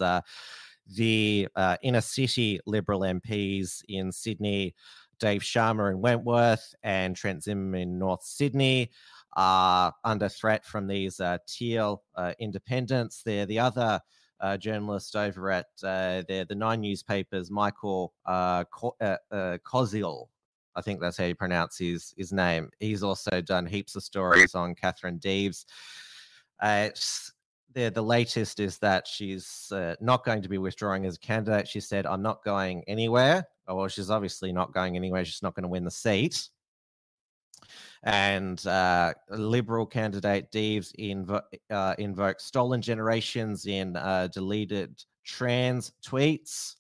the 0.87 1.47
inner 1.81 2.01
city 2.01 2.59
liberal 2.67 3.01
MPs 3.01 3.81
in 3.87 4.11
Sydney, 4.11 4.75
Dave 5.19 5.41
Sharma 5.41 5.91
in 5.91 6.01
Wentworth 6.01 6.75
and 6.83 7.15
Trent 7.15 7.43
Zimmerman 7.43 7.81
in 7.81 7.99
North 7.99 8.23
Sydney, 8.23 8.91
are 9.35 9.91
under 10.03 10.29
threat 10.29 10.65
from 10.65 10.85
these 10.85 11.19
teal 11.47 12.03
independents. 12.39 13.23
They're 13.23 13.47
the 13.47 13.59
other 13.59 14.01
uh, 14.39 14.57
journalist 14.57 15.15
over 15.15 15.51
at 15.51 15.67
uh, 15.83 16.23
the, 16.27 16.45
the 16.47 16.55
Nine 16.55 16.81
newspapers, 16.81 17.49
Michael 17.51 18.13
uh, 18.25 18.63
uh, 19.01 19.15
uh, 19.31 19.57
I 20.77 20.81
think 20.81 20.99
that's 20.99 21.17
how 21.17 21.25
you 21.25 21.35
pronounce 21.35 21.77
his, 21.77 22.13
his 22.17 22.33
name. 22.33 22.69
He's 22.79 23.03
also 23.03 23.41
done 23.41 23.65
heaps 23.65 23.95
of 23.95 24.03
stories 24.03 24.55
on 24.55 24.75
Katherine 24.75 25.19
Deves. 25.19 25.65
Uh, 26.61 26.89
the, 27.73 27.89
the 27.89 28.01
latest 28.01 28.59
is 28.59 28.77
that 28.79 29.07
she's 29.07 29.71
not 30.01 30.25
going 30.25 30.41
to 30.41 30.49
be 30.49 30.57
withdrawing 30.57 31.05
as 31.05 31.15
a 31.15 31.19
candidate. 31.19 31.67
She 31.67 31.79
said, 31.79 32.05
I'm 32.05 32.21
not 32.21 32.43
going 32.43 32.83
anywhere. 32.87 33.45
Well, 33.67 33.87
she's 33.87 34.09
obviously 34.09 34.51
not 34.51 34.73
going 34.73 34.95
anywhere. 34.95 35.25
She's 35.25 35.43
not 35.43 35.55
going 35.55 35.63
to 35.63 35.69
win 35.69 35.85
the 35.85 35.91
seat 35.91 36.49
and 38.03 38.65
uh, 38.67 39.13
Liberal 39.29 39.85
candidate 39.85 40.51
Deves 40.51 40.93
invo- 40.99 41.41
uh, 41.69 41.95
invoked 41.97 42.41
stolen 42.41 42.81
generations 42.81 43.65
in 43.65 43.95
uh, 43.95 44.27
deleted 44.31 45.03
trans 45.25 45.91
tweets. 46.05 46.75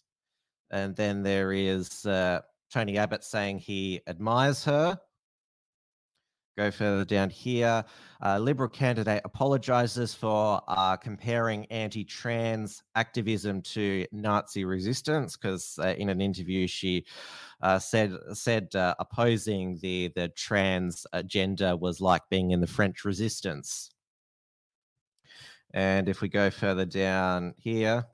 And 0.71 0.95
then 0.95 1.23
there 1.23 1.51
is 1.53 2.05
uh, 2.05 2.41
Tony 2.71 2.97
Abbott 2.97 3.23
saying 3.23 3.59
he 3.59 4.01
admires 4.07 4.63
her. 4.65 4.99
Go 6.57 6.71
further 6.71 7.03
down 7.03 7.29
here. 7.29 7.83
Uh, 8.23 8.39
Liberal 8.39 8.69
candidate 8.69 9.21
apologizes 9.25 10.13
for 10.13 10.61
uh, 10.69 10.95
comparing 10.95 11.65
anti 11.65 12.05
trans 12.05 12.81
activism 12.95 13.61
to 13.61 14.05
Nazi 14.13 14.63
resistance 14.63 15.35
because 15.35 15.77
uh, 15.83 15.95
in 15.97 16.07
an 16.07 16.21
interview 16.21 16.65
she 16.65 17.05
uh, 17.61 17.77
said 17.77 18.13
said 18.31 18.73
uh, 18.73 18.95
opposing 18.99 19.79
the, 19.81 20.13
the 20.15 20.29
trans 20.29 21.05
agenda 21.11 21.75
was 21.75 21.99
like 21.99 22.21
being 22.29 22.51
in 22.51 22.61
the 22.61 22.67
French 22.67 23.03
resistance. 23.03 23.91
And 25.73 26.07
if 26.07 26.21
we 26.21 26.29
go 26.29 26.49
further 26.49 26.85
down 26.85 27.53
here, 27.57 28.05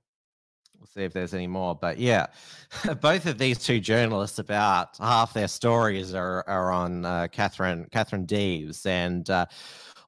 We'll 0.82 0.88
see 0.88 1.04
if 1.04 1.14
there's 1.14 1.36
any 1.36 1.46
more. 1.46 1.76
But 1.76 2.00
yeah, 2.00 2.26
both 3.02 3.28
of 3.28 3.38
these 3.38 3.60
two 3.60 3.80
journalists, 3.80 4.40
about 4.40 4.98
half 4.98 5.32
their 5.32 5.48
stories 5.48 6.16
are, 6.16 6.44
are 6.48 6.72
on 6.72 7.06
uh, 7.06 7.28
Katherine 7.32 7.86
Katherine 7.92 8.26
Deves, 8.26 8.84
and 8.88 9.30
uh, 9.30 9.46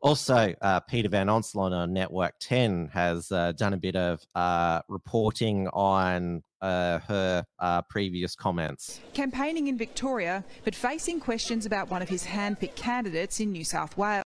also 0.01 0.56
uh, 0.63 0.80
Peter 0.80 1.10
Van 1.10 1.27
Onselen 1.27 1.74
on 1.74 1.94
Network 1.94 2.34
Ten 2.39 2.89
has 2.92 3.32
uh, 3.32 3.51
done 3.51 3.74
a 3.74 3.77
bit 3.77 3.96
of 3.96 4.20
uh, 4.34 4.82
reporting 4.89 5.68
on 5.74 6.42
uh, 6.62 6.98
her 7.08 7.46
previous 7.88 8.36
comments. 8.36 9.00
Campaigning 9.13 9.68
in 9.68 9.77
Victoria, 9.77 10.44
but 10.63 10.74
facing 10.74 11.20
questions 11.20 11.68
about 11.68 11.92
one 11.92 12.01
of 12.01 12.10
his 12.10 12.25
handpicked 12.25 12.75
candidates 12.75 13.39
in 13.39 13.51
New 13.51 13.63
South 13.63 13.96
Wales. 13.96 14.24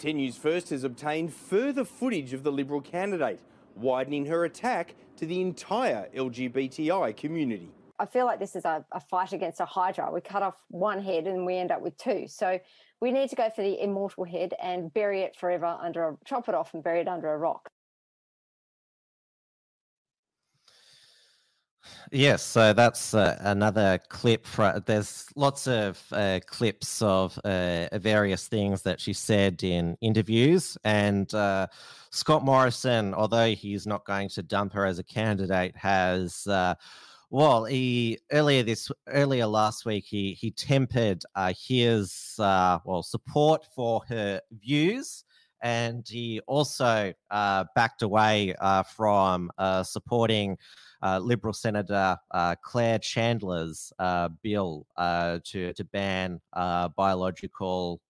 10 0.00 0.16
News 0.16 0.36
First 0.36 0.70
has 0.70 0.82
obtained 0.82 1.32
further 1.32 1.84
footage 1.84 2.32
of 2.32 2.42
the 2.42 2.50
Liberal 2.50 2.80
candidate, 2.80 3.38
widening 3.76 4.26
her 4.26 4.44
attack 4.44 4.96
to 5.16 5.26
the 5.26 5.40
entire 5.40 6.08
LGBTI 6.14 7.16
community. 7.16 7.70
I 7.98 8.06
feel 8.06 8.26
like 8.26 8.40
this 8.40 8.56
is 8.56 8.64
a, 8.64 8.84
a, 8.92 9.00
fight 9.00 9.32
against 9.32 9.60
a 9.60 9.64
hydra. 9.64 10.10
We 10.12 10.20
cut 10.20 10.42
off 10.42 10.56
one 10.68 11.02
head 11.02 11.26
and 11.26 11.46
we 11.46 11.56
end 11.56 11.70
up 11.70 11.80
with 11.80 11.96
two. 11.96 12.26
So 12.26 12.58
we 13.00 13.12
need 13.12 13.30
to 13.30 13.36
go 13.36 13.50
for 13.54 13.62
the 13.62 13.80
immortal 13.80 14.24
head 14.24 14.52
and 14.60 14.92
bury 14.92 15.22
it 15.22 15.36
forever 15.36 15.78
under 15.80 16.08
a 16.08 16.16
chop 16.24 16.48
it 16.48 16.54
off 16.54 16.74
and 16.74 16.82
bury 16.82 17.00
it 17.00 17.08
under 17.08 17.32
a 17.32 17.38
rock. 17.38 17.70
Yes, 22.10 22.42
so 22.42 22.72
that's 22.72 23.14
uh, 23.14 23.36
another 23.40 24.00
clip. 24.08 24.46
There's 24.86 25.26
lots 25.36 25.66
of 25.66 26.02
uh, 26.12 26.40
clips 26.46 27.02
of 27.02 27.38
uh, 27.44 27.88
various 27.98 28.46
things 28.46 28.82
that 28.82 29.00
she 29.00 29.12
said 29.12 29.62
in 29.62 29.96
interviews. 30.00 30.78
And 30.84 31.32
uh, 31.34 31.66
Scott 32.10 32.44
Morrison, 32.44 33.14
although 33.14 33.54
he's 33.54 33.86
not 33.86 34.04
going 34.04 34.28
to 34.30 34.42
dump 34.42 34.72
her 34.72 34.86
as 34.86 34.98
a 34.98 35.04
candidate, 35.04 35.76
has. 35.76 36.46
Uh, 36.46 36.74
well, 37.30 37.64
he 37.64 38.18
earlier 38.30 38.62
this 38.62 38.92
earlier 39.08 39.46
last 39.46 39.84
week 39.84 40.04
he 40.06 40.34
he 40.34 40.52
tempered 40.52 41.22
uh, 41.34 41.52
his 41.58 42.36
well 42.38 43.02
support 43.02 43.66
for 43.74 44.02
her 44.08 44.40
views 44.52 45.24
and 45.64 46.06
he 46.06 46.40
also 46.46 47.12
uh, 47.30 47.64
backed 47.74 48.02
away 48.02 48.54
uh, 48.60 48.82
from 48.82 49.50
uh, 49.56 49.82
supporting 49.82 50.58
Liberal 51.04 51.52
Senator 51.52 52.16
uh, 52.30 52.54
Claire 52.62 52.98
Chandler's 52.98 53.92
uh, 53.98 54.28
bill 54.42 54.86
uh, 54.96 55.38
to 55.44 55.72
to 55.74 55.84
ban 55.84 56.40
uh, 56.52 56.88
biological 56.88 58.00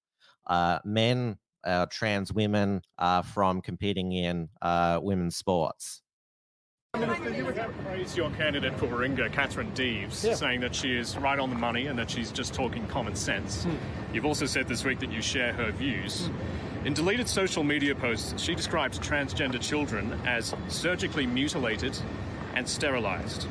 uh, 0.46 0.78
men, 0.84 1.38
trans 1.90 2.32
women 2.32 2.82
from 3.32 3.60
competing 3.60 4.12
in 4.12 4.48
women's 5.02 5.36
sports. 5.36 6.02
Minister, 6.98 7.30
you 7.30 7.44
praise 7.84 8.16
your 8.16 8.30
candidate 8.30 8.78
for 8.78 8.86
Warringah, 8.86 9.32
Katherine 9.32 9.72
Deves, 9.74 10.24
yeah. 10.24 10.34
saying 10.34 10.60
that 10.60 10.76
she 10.76 10.96
is 10.96 11.16
right 11.18 11.40
on 11.40 11.50
the 11.50 11.56
money 11.56 11.88
and 11.88 11.98
that 11.98 12.08
she's 12.08 12.30
just 12.30 12.54
talking 12.54 12.86
common 12.86 13.16
sense. 13.16 13.64
Mm. 13.64 13.76
You've 14.12 14.26
also 14.26 14.46
said 14.46 14.68
this 14.68 14.84
week 14.84 15.00
that 15.00 15.10
you 15.10 15.20
share 15.20 15.52
her 15.52 15.72
views. 15.72 16.28
Mm. 16.28 16.86
In 16.86 16.94
deleted 16.94 17.28
social 17.28 17.64
media 17.64 17.96
posts, 17.96 18.40
she 18.40 18.54
describes 18.54 19.00
transgender 19.00 19.60
children 19.60 20.12
as 20.24 20.54
surgically 20.68 21.26
mutilated 21.26 21.98
and 22.54 22.68
sterilised. 22.68 23.46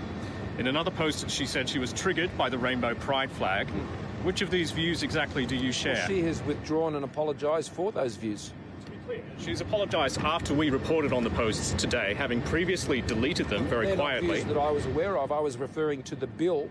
In 0.57 0.67
another 0.67 0.91
post, 0.91 1.29
she 1.29 1.45
said 1.45 1.67
she 1.67 1.79
was 1.79 1.93
triggered 1.93 2.35
by 2.37 2.49
the 2.49 2.57
rainbow 2.57 2.93
pride 2.95 3.31
flag. 3.31 3.67
Which 4.23 4.41
of 4.41 4.51
these 4.51 4.71
views 4.71 5.03
exactly 5.03 5.45
do 5.45 5.55
you 5.55 5.71
share? 5.71 5.95
Well, 5.95 6.07
she 6.07 6.21
has 6.21 6.41
withdrawn 6.43 6.95
and 6.95 7.03
apologised 7.03 7.71
for 7.71 7.91
those 7.91 8.15
views. 8.15 8.53
She's 9.37 9.59
apologised 9.59 10.19
after 10.19 10.53
we 10.53 10.69
reported 10.69 11.11
on 11.11 11.23
the 11.23 11.29
posts 11.31 11.73
today, 11.73 12.13
having 12.13 12.41
previously 12.43 13.01
deleted 13.01 13.49
them 13.49 13.65
very 13.65 13.87
They're 13.87 13.95
quietly. 13.95 14.27
Not 14.27 14.35
views 14.35 14.45
that 14.45 14.57
I 14.57 14.71
was 14.71 14.85
aware 14.85 15.17
of. 15.17 15.31
I 15.31 15.39
was 15.39 15.57
referring 15.57 16.03
to 16.03 16.15
the 16.15 16.27
bill 16.27 16.69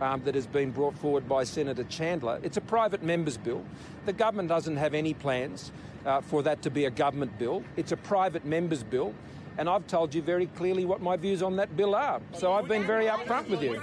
um, 0.00 0.22
that 0.24 0.34
has 0.34 0.46
been 0.46 0.70
brought 0.70 0.96
forward 0.96 1.28
by 1.28 1.44
Senator 1.44 1.84
Chandler. 1.84 2.40
It's 2.42 2.56
a 2.56 2.62
private 2.62 3.02
member's 3.02 3.36
bill. 3.36 3.62
The 4.06 4.12
government 4.12 4.48
doesn't 4.48 4.76
have 4.76 4.94
any 4.94 5.12
plans 5.12 5.72
uh, 6.06 6.20
for 6.22 6.42
that 6.44 6.62
to 6.62 6.70
be 6.70 6.86
a 6.86 6.90
government 6.90 7.38
bill. 7.38 7.62
It's 7.76 7.92
a 7.92 7.96
private 7.96 8.44
member's 8.44 8.82
bill 8.82 9.14
and 9.58 9.68
I've 9.68 9.86
told 9.86 10.14
you 10.14 10.22
very 10.22 10.46
clearly 10.46 10.84
what 10.84 11.00
my 11.00 11.16
views 11.16 11.42
on 11.42 11.56
that 11.56 11.76
bill 11.76 11.94
are. 11.94 12.20
So 12.32 12.52
I've 12.52 12.68
been 12.68 12.84
very 12.84 13.06
upfront 13.06 13.48
with 13.48 13.62
you. 13.62 13.80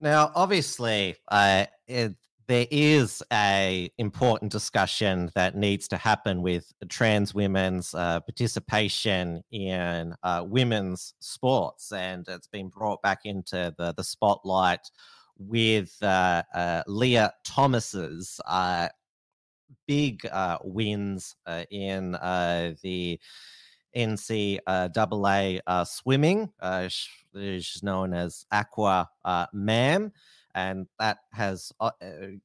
Now, 0.00 0.32
obviously, 0.34 1.16
uh, 1.30 1.66
it, 1.86 2.16
there 2.48 2.66
is 2.70 3.22
a 3.32 3.88
important 3.98 4.50
discussion 4.50 5.30
that 5.36 5.56
needs 5.56 5.86
to 5.88 5.96
happen 5.96 6.42
with 6.42 6.72
trans 6.88 7.32
women's 7.32 7.94
uh, 7.94 8.20
participation 8.20 9.42
in 9.52 10.14
uh, 10.24 10.44
women's 10.44 11.14
sports, 11.20 11.92
and 11.92 12.26
it's 12.28 12.48
been 12.48 12.68
brought 12.68 13.00
back 13.02 13.20
into 13.24 13.72
the 13.78 13.94
the 13.96 14.04
spotlight 14.04 14.90
with 15.38 15.96
uh, 16.02 16.42
uh 16.52 16.82
Lia 16.88 17.32
Thomas's 17.44 18.40
uh, 18.46 18.88
big 19.86 20.26
uh, 20.26 20.58
wins 20.62 21.36
uh, 21.46 21.64
in 21.70 22.14
uh, 22.16 22.74
the 22.82 23.18
NCAA 23.96 25.60
uh, 25.66 25.84
swimming. 25.84 26.50
Uh, 26.60 26.88
she's 26.88 27.82
known 27.82 28.14
as 28.14 28.46
Aqua 28.50 29.08
uh, 29.24 29.46
Mam. 29.52 30.12
And 30.54 30.86
that 30.98 31.18
has 31.32 31.72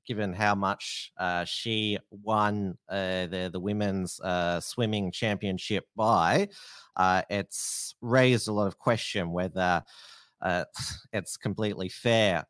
given 0.06 0.32
how 0.32 0.56
much 0.56 1.12
she 1.44 1.98
won 2.10 2.78
the 2.88 3.50
the 3.52 3.60
women's 3.60 4.22
swimming 4.62 5.12
championship 5.12 5.84
by. 5.94 6.48
it's 7.30 7.96
raised 8.00 8.48
a 8.48 8.54
lot 8.54 8.68
of 8.68 8.80
question 8.80 9.34
whether 9.34 9.84
it's 11.12 11.36
completely 11.36 11.90
fair, 11.90 12.46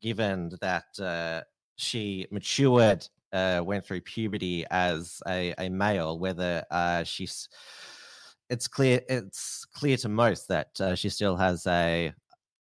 given 0.00 0.50
that 0.60 1.44
she 1.76 2.26
matured 2.32 3.06
uh, 3.36 3.62
went 3.62 3.84
through 3.84 4.00
puberty 4.00 4.64
as 4.70 5.20
a, 5.28 5.54
a 5.58 5.68
male, 5.68 6.18
whether 6.18 6.64
uh, 6.70 7.04
she's 7.04 7.48
it's 8.48 8.68
clear 8.68 9.00
it's 9.08 9.66
clear 9.74 9.96
to 9.98 10.08
most 10.08 10.48
that 10.48 10.80
uh, 10.80 10.94
she 10.94 11.08
still 11.08 11.36
has 11.36 11.66
a 11.66 12.12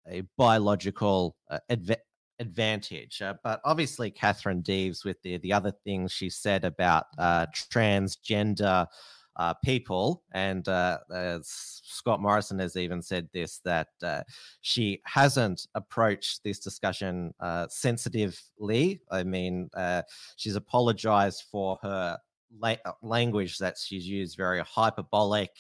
a 0.09 0.23
biological 0.37 1.37
uh, 1.51 1.59
adv- 1.71 2.03
advantage. 2.39 3.23
Uh, 3.23 3.35
but 3.43 3.61
obviously, 3.65 4.11
Katherine 4.11 4.63
Deves, 4.63 5.05
with 5.05 5.21
the 5.23 5.39
the 5.39 5.53
other 5.53 5.73
things 5.85 6.13
she 6.13 6.29
said 6.29 6.65
about 6.65 7.07
uh, 7.19 7.47
transgender 7.55 8.87
uh, 9.39 9.55
people. 9.65 10.23
And 10.33 10.67
uh, 10.69 10.99
Scott 11.43 12.21
Morrison 12.21 12.59
has 12.59 12.77
even 12.77 13.01
said 13.03 13.29
this 13.33 13.61
that 13.65 13.89
uh, 14.03 14.23
she 14.61 15.01
hasn't 15.05 15.67
approached 15.75 16.43
this 16.45 16.59
discussion 16.59 17.33
uh, 17.41 17.67
sensitively. 17.69 19.01
I 19.11 19.23
mean, 19.23 19.71
uh, 19.75 20.03
she's 20.37 20.57
apologized 20.57 21.45
for 21.51 21.79
her 21.83 22.19
la- 22.59 22.77
language 23.03 23.59
that 23.59 23.77
she's 23.79 24.07
used, 24.07 24.37
very 24.37 24.61
hyperbolic 24.61 25.51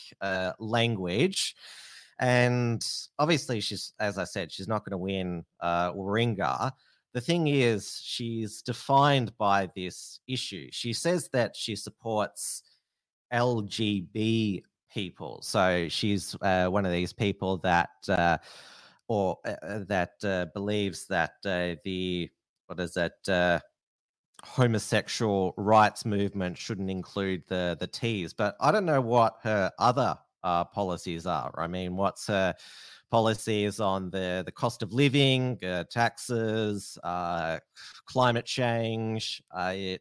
language. 0.58 1.54
And 2.20 2.84
obviously, 3.20 3.60
she's, 3.60 3.92
as 4.00 4.18
I 4.18 4.24
said, 4.24 4.50
she's 4.50 4.66
not 4.66 4.84
going 4.84 4.90
to 4.90 4.98
win 4.98 5.44
uh, 5.60 5.92
Warringah 5.92 6.72
the 7.14 7.20
thing 7.20 7.48
is, 7.48 8.00
she's 8.04 8.62
defined 8.62 9.36
by 9.38 9.68
this 9.74 10.20
issue. 10.28 10.68
She 10.70 10.92
says 10.92 11.28
that 11.32 11.56
she 11.56 11.74
supports 11.74 12.62
LGB 13.32 14.62
people. 14.92 15.40
So 15.42 15.88
she's 15.88 16.36
uh, 16.42 16.66
one 16.66 16.86
of 16.86 16.92
these 16.92 17.12
people 17.12 17.58
that, 17.58 17.90
uh, 18.08 18.38
or 19.08 19.38
uh, 19.46 19.54
uh 19.62 19.84
that 19.88 20.12
uh, 20.24 20.46
believes 20.54 21.06
that 21.06 21.32
uh, 21.44 21.76
the 21.84 22.30
what 22.66 22.80
is 22.80 22.96
it? 22.96 23.12
homosexual 24.44 25.52
rights 25.56 26.04
movement 26.04 26.56
shouldn't 26.56 26.90
include 26.90 27.42
the 27.48 27.76
the 27.80 27.88
T's, 27.88 28.32
but 28.32 28.54
I 28.60 28.70
don't 28.70 28.86
know 28.86 29.00
what 29.00 29.34
her 29.42 29.72
other 29.78 30.16
policies 30.72 31.26
are. 31.26 31.52
I 31.58 31.66
mean, 31.66 31.96
what's 31.96 32.28
her 32.28 32.54
policies 33.10 33.80
on 33.80 34.10
the, 34.10 34.42
the 34.46 34.52
cost 34.52 34.82
of 34.82 34.92
living, 34.92 35.58
taxes, 35.90 36.96
uh, 37.02 37.58
climate 38.06 38.46
change, 38.46 39.42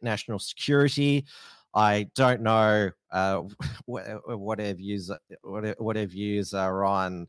national 0.02 0.38
security. 0.38 1.26
I 1.74 2.08
don't 2.14 2.42
know 2.42 2.90
uh, 3.10 3.42
what 3.86 4.58
her 4.60 4.74
views 4.74 5.10
what 5.42 5.96
her 5.96 6.06
views 6.06 6.54
are 6.54 6.84
on 6.84 7.26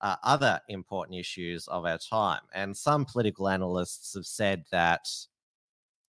uh, 0.00 0.16
other 0.22 0.60
important 0.68 1.18
issues 1.18 1.66
of 1.68 1.84
our 1.84 1.98
time, 1.98 2.42
and 2.54 2.76
some 2.76 3.04
political 3.04 3.48
analysts 3.48 4.14
have 4.14 4.26
said 4.26 4.64
that 4.70 5.06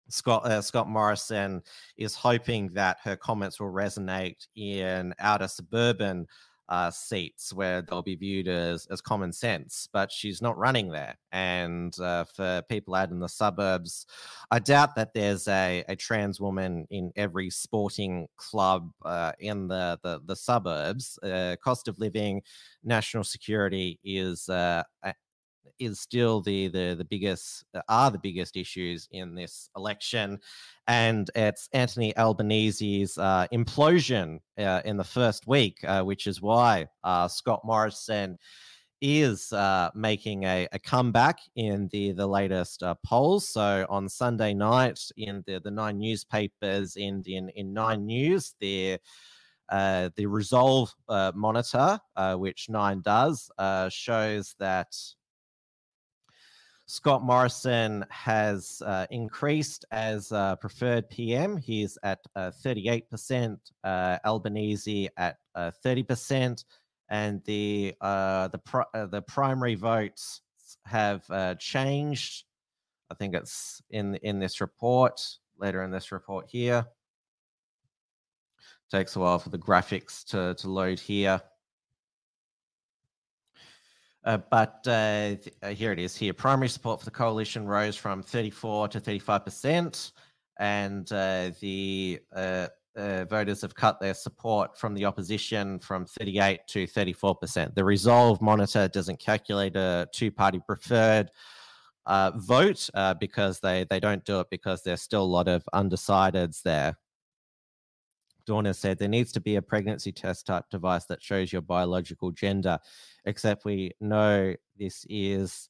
Scott 0.10 0.46
uh, 0.46 0.62
Scott 0.62 0.90
Morrison 0.90 1.62
is 1.98 2.16
hoping 2.16 2.70
that 2.74 2.98
her 3.04 3.16
comments 3.16 3.60
will 3.60 3.72
resonate 3.72 4.48
in 4.56 5.14
outer 5.20 5.48
suburban 5.48 6.28
uh, 6.70 6.92
seats 6.92 7.54
where 7.54 7.82
they'll 7.82 8.02
be 8.02 8.16
viewed 8.16 8.48
as, 8.48 8.86
as 8.88 9.02
common 9.02 9.32
sense, 9.32 9.88
but 9.92 10.12
she's 10.12 10.42
not 10.42 10.58
running 10.58 10.90
there. 10.90 11.16
And 11.32 11.98
uh, 12.00 12.26
for 12.26 12.64
people 12.70 12.96
out 12.96 13.12
in 13.12 13.20
the 13.20 13.30
suburbs, 13.30 14.06
I 14.52 14.60
doubt 14.60 14.96
that 14.96 15.14
there's 15.14 15.48
a, 15.48 15.84
a 15.88 15.96
trans 15.96 16.40
woman 16.40 16.88
in 16.90 17.12
every 17.16 17.50
sporting 17.50 18.28
club 18.38 18.92
uh, 19.04 19.34
in 19.40 19.68
the, 19.68 20.00
the, 20.04 20.22
the 20.26 20.36
suburbs. 20.36 21.20
Uh, 21.22 21.56
cost 21.64 21.88
of 21.88 22.00
living, 22.00 22.42
national 22.84 23.24
security 23.24 24.00
is 24.04 24.50
uh, 24.50 24.84
is 25.80 26.00
still 26.00 26.42
the 26.42 26.68
the 26.68 26.96
the 26.98 27.06
biggest 27.06 27.66
uh, 27.74 27.82
are 27.90 28.12
the 28.12 28.20
biggest 28.20 28.56
issues 28.56 29.08
in 29.12 29.36
this 29.36 29.70
election, 29.76 30.40
and 30.88 31.30
it's 31.36 31.70
Anthony 31.74 32.16
Albanese's 32.18 33.18
uh, 33.18 33.48
implosion 33.54 34.40
uh, 34.58 34.82
in 34.86 34.98
the 34.98 35.04
first 35.04 35.48
week, 35.48 35.80
uh, 35.86 36.04
which 36.04 36.28
is 36.28 36.42
why 36.42 36.88
uh, 37.04 37.28
Scott 37.28 37.62
Morrison 37.64 38.38
is 39.02 39.52
uh, 39.52 39.90
making 39.94 40.44
a, 40.44 40.68
a, 40.72 40.80
comeback 40.80 41.38
in 41.56 41.90
the 41.92 42.14
the 42.14 42.26
latest 42.26 42.82
polls. 43.04 43.48
So 43.48 43.86
on 43.90 44.08
Sunday 44.10 44.54
night, 44.54 45.00
in 45.18 45.44
the 45.46 45.60
the 45.60 45.72
nine 45.72 46.00
newspapers 46.00 46.96
in 46.96 47.24
in, 47.26 47.50
in 47.50 47.74
Nine 47.74 48.06
News, 48.06 48.56
the 48.60 49.00
uh, 49.70 50.10
the 50.16 50.28
Resolve 50.28 50.94
uh, 51.10 51.32
monitor, 51.34 52.00
uh, 52.16 52.36
which 52.36 52.70
Nine 52.70 53.02
does, 53.02 53.50
shows 53.90 54.56
that 54.60 54.96
Scott 56.88 57.24
Morrison 57.24 58.06
has 58.10 58.82
uh, 58.86 59.08
increased 59.10 59.86
as 59.90 60.32
uh, 60.32 60.56
preferred 60.58 61.10
PM. 61.10 61.58
He's 61.58 61.98
at 62.04 62.20
uh, 62.36 62.52
38%, 62.64 63.58
uh, 63.84 64.18
Albanese 64.24 65.10
at 65.18 65.38
30%, 65.58 66.52
uh, 66.52 66.56
and 67.10 67.44
the 67.46 67.94
uh, 68.02 68.50
the 68.50 69.08
the 69.12 69.22
primary 69.22 69.76
votes 69.76 70.42
have 70.86 71.24
changed. 71.60 72.46
I 73.12 73.16
think 73.16 73.36
it's 73.36 73.82
in 73.90 74.16
in 74.16 74.40
this 74.40 74.62
report 74.62 75.22
later 75.58 75.84
in 75.84 75.92
this 75.92 76.12
report 76.12 76.48
here. 76.50 76.86
Takes 78.92 79.16
a 79.16 79.20
while 79.20 79.40
for 79.40 79.50
the 79.50 79.58
graphics 79.58 80.24
to 80.26 80.56
to 80.56 80.70
load 80.70 81.00
here. 81.00 81.42
Uh, 84.26 84.40
but 84.50 84.84
uh, 84.88 85.36
uh, 85.62 85.70
here 85.70 85.92
it 85.92 86.00
is 86.00 86.16
here. 86.16 86.34
Primary 86.34 86.68
support 86.68 87.00
for 87.00 87.06
the 87.06 87.12
coalition 87.12 87.66
rose 87.66 87.96
from 87.96 88.24
34 88.24 88.88
to 88.90 89.00
35%, 89.00 90.12
and 90.60 91.12
uh, 91.12 91.52
the 91.62 92.20
uh, 92.36 92.68
voters 92.96 93.62
have 93.62 93.76
cut 93.76 94.00
their 94.00 94.16
support 94.16 94.76
from 94.80 94.96
the 94.96 95.06
opposition 95.06 95.78
from 95.78 96.06
38 96.06 96.62
to 96.68 96.88
34%. 96.88 97.76
The 97.76 97.84
Resolve 97.84 98.42
monitor 98.42 98.88
doesn't 98.88 99.20
calculate 99.20 99.76
a 99.76 100.08
two 100.12 100.32
party 100.32 100.60
preferred 100.66 101.30
vote 102.36 102.90
because 103.20 103.60
they, 103.60 103.86
they 103.90 104.00
don't 104.00 104.26
do 104.26 104.40
it 104.40 104.48
because 104.50 104.82
there's 104.82 105.02
still 105.02 105.24
a 105.24 105.24
lot 105.24 105.48
of 105.48 105.64
undecideds 105.74 106.64
there. 106.64 106.98
Dorner 108.46 108.74
said 108.74 108.98
there 108.98 109.08
needs 109.08 109.32
to 109.34 109.42
be 109.42 109.56
a 109.56 109.62
pregnancy 109.62 110.12
test 110.12 110.48
type 110.48 110.66
device 110.70 111.06
that 111.06 111.22
shows 111.22 111.52
your 111.52 111.62
biological 111.62 112.32
gender, 112.32 112.80
except 113.26 113.66
we 113.66 113.92
know 114.00 114.56
this 114.78 115.06
is 115.10 115.70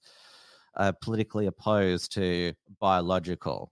uh, 0.77 0.91
politically 1.01 1.47
opposed 1.47 2.11
to 2.13 2.53
biological. 2.79 3.71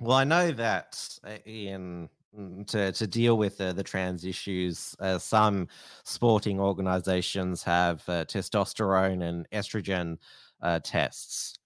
Well, 0.00 0.16
I 0.16 0.24
know 0.24 0.50
that 0.52 1.18
uh, 1.24 1.36
in 1.44 2.08
mm, 2.36 2.66
to, 2.68 2.90
to 2.92 3.06
deal 3.06 3.36
with 3.36 3.58
the, 3.58 3.72
the 3.72 3.82
trans 3.82 4.24
issues, 4.24 4.96
uh, 4.98 5.18
some 5.18 5.68
sporting 6.04 6.58
organizations 6.58 7.62
have 7.62 8.02
uh, 8.08 8.24
testosterone 8.24 9.22
and 9.22 9.48
estrogen 9.50 10.16
uh, 10.62 10.80
tests. 10.82 11.58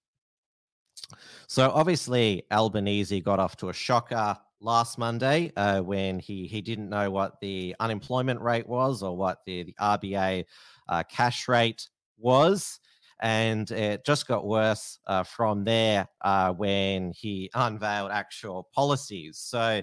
So 1.46 1.70
obviously, 1.70 2.44
Albanese 2.50 3.20
got 3.20 3.38
off 3.38 3.56
to 3.58 3.68
a 3.68 3.72
shocker 3.72 4.36
last 4.64 4.98
Monday 4.98 5.52
uh, 5.56 5.80
when 5.80 6.18
he 6.18 6.46
he 6.46 6.60
didn't 6.60 6.88
know 6.88 7.10
what 7.10 7.40
the 7.40 7.76
unemployment 7.78 8.40
rate 8.40 8.66
was 8.66 9.02
or 9.02 9.16
what 9.16 9.38
the, 9.46 9.64
the 9.64 9.74
RBA 9.80 10.44
uh, 10.88 11.02
cash 11.04 11.46
rate 11.46 11.88
was. 12.18 12.80
And 13.20 13.70
it 13.70 14.04
just 14.04 14.26
got 14.26 14.44
worse 14.44 14.98
uh, 15.06 15.22
from 15.22 15.64
there 15.64 16.08
uh, 16.22 16.52
when 16.52 17.12
he 17.12 17.50
unveiled 17.54 18.10
actual 18.10 18.68
policies. 18.74 19.38
So 19.38 19.82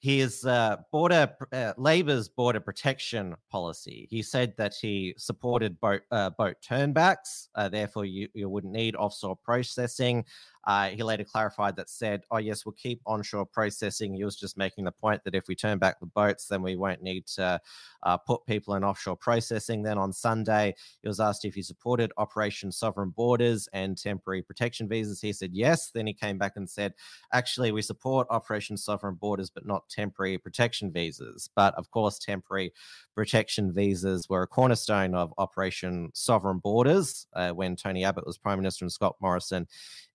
his 0.00 0.44
uh, 0.46 0.76
border 0.92 1.28
uh, 1.52 1.72
Labor's 1.76 2.28
border 2.28 2.60
protection 2.60 3.34
policy. 3.50 4.06
He 4.08 4.22
said 4.22 4.54
that 4.56 4.74
he 4.80 5.12
supported 5.18 5.78
boat 5.80 6.02
boat 6.10 6.56
turnbacks, 6.62 7.48
therefore 7.70 8.04
you, 8.04 8.28
you 8.32 8.48
wouldn't 8.48 8.72
need 8.72 8.94
offshore 8.94 9.36
processing. 9.36 10.24
Uh, 10.68 10.90
he 10.90 11.02
later 11.02 11.24
clarified 11.24 11.74
that 11.76 11.88
said, 11.88 12.24
"Oh 12.30 12.36
yes, 12.36 12.66
we'll 12.66 12.74
keep 12.74 13.00
onshore 13.06 13.46
processing." 13.46 14.14
He 14.14 14.22
was 14.22 14.36
just 14.36 14.58
making 14.58 14.84
the 14.84 14.92
point 14.92 15.24
that 15.24 15.34
if 15.34 15.44
we 15.48 15.54
turn 15.54 15.78
back 15.78 15.98
the 15.98 16.04
boats, 16.04 16.46
then 16.46 16.60
we 16.60 16.76
won't 16.76 17.02
need 17.02 17.26
to 17.28 17.58
uh, 18.02 18.18
put 18.18 18.44
people 18.44 18.74
in 18.74 18.84
offshore 18.84 19.16
processing. 19.16 19.82
Then 19.82 19.96
on 19.96 20.12
Sunday, 20.12 20.74
he 21.00 21.08
was 21.08 21.20
asked 21.20 21.46
if 21.46 21.54
he 21.54 21.62
supported 21.62 22.12
Operation 22.18 22.70
Sovereign 22.70 23.14
Borders 23.16 23.66
and 23.72 23.96
temporary 23.96 24.42
protection 24.42 24.86
visas. 24.90 25.22
He 25.22 25.32
said 25.32 25.52
yes. 25.54 25.90
Then 25.90 26.06
he 26.06 26.12
came 26.12 26.36
back 26.36 26.52
and 26.56 26.68
said, 26.68 26.92
"Actually, 27.32 27.72
we 27.72 27.80
support 27.80 28.26
Operation 28.28 28.76
Sovereign 28.76 29.14
Borders, 29.14 29.48
but 29.48 29.64
not 29.64 29.88
temporary 29.88 30.36
protection 30.36 30.92
visas." 30.92 31.48
But 31.56 31.74
of 31.76 31.90
course, 31.90 32.18
temporary 32.18 32.74
protection 33.14 33.72
visas 33.72 34.28
were 34.28 34.42
a 34.42 34.46
cornerstone 34.46 35.14
of 35.14 35.32
Operation 35.38 36.10
Sovereign 36.12 36.58
Borders 36.58 37.26
uh, 37.32 37.52
when 37.52 37.74
Tony 37.74 38.04
Abbott 38.04 38.26
was 38.26 38.36
Prime 38.36 38.58
Minister 38.58 38.84
and 38.84 38.92
Scott 38.92 39.16
Morrison 39.22 39.66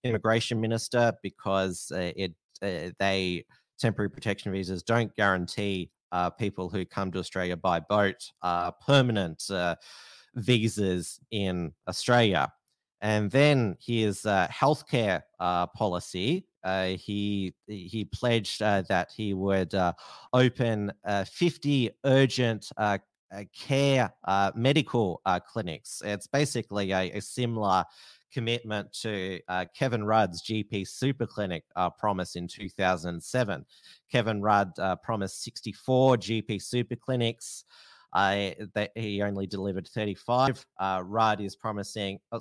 immigration 0.03 0.59
minister 0.59 1.13
because 1.21 1.91
uh, 1.93 2.11
it 2.15 2.33
uh, 2.61 2.91
they 2.99 3.45
temporary 3.79 4.09
protection 4.09 4.51
visas 4.51 4.83
don't 4.83 5.13
guarantee 5.15 5.89
uh, 6.11 6.29
people 6.29 6.69
who 6.69 6.85
come 6.85 7.11
to 7.11 7.19
Australia 7.19 7.57
by 7.57 7.79
boat 7.79 8.31
permanent 8.85 9.43
uh, 9.49 9.75
visas 10.35 11.19
in 11.31 11.73
Australia. 11.87 12.51
And 13.01 13.29
then 13.31 13.75
his 13.85 14.25
uh, 14.25 14.47
healthcare 14.47 15.23
uh, 15.39 15.67
policy. 15.67 16.45
he 16.63 17.53
he 17.67 18.05
pledged 18.13 18.61
that 18.61 19.11
he 19.17 19.33
would 19.33 19.73
open 20.31 20.91
50 21.25 21.89
urgent 22.05 22.71
care 23.53 24.13
medical 24.55 25.21
clinics. 25.51 26.01
It's 26.05 26.27
basically 26.27 26.91
a, 26.91 27.11
a 27.11 27.21
similar 27.21 27.83
commitment 28.33 28.91
to 29.01 29.39
uh, 29.47 29.65
Kevin 29.77 30.03
Rudd's 30.03 30.41
GP 30.41 30.87
Super 30.87 31.25
Clinic 31.25 31.63
uh, 31.75 31.89
promise 31.89 32.35
in 32.35 32.47
2007. 32.47 33.65
Kevin 34.11 34.41
Rudd 34.41 34.71
uh, 34.79 34.95
promised 34.97 35.43
64 35.43 36.17
GP 36.17 36.61
Super 36.61 36.95
Clinics. 36.95 37.65
That 38.13 38.91
he 38.95 39.21
only 39.21 39.47
delivered 39.47 39.87
35. 39.87 40.65
Uh, 40.79 41.01
Rudd 41.05 41.41
is 41.41 41.55
promising. 41.55 42.19
Oh, 42.31 42.39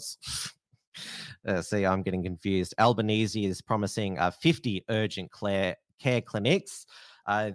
uh, 1.46 1.62
see, 1.62 1.85
I'm 1.85 2.02
getting 2.02 2.22
confused. 2.22 2.74
Albanese 2.78 3.44
is 3.44 3.61
promising 3.62 4.18
uh, 4.18 4.31
50 4.31 4.85
urgent 4.88 5.31
care, 5.33 5.76
care 6.00 6.20
clinics. 6.20 6.87
Uh, 7.26 7.52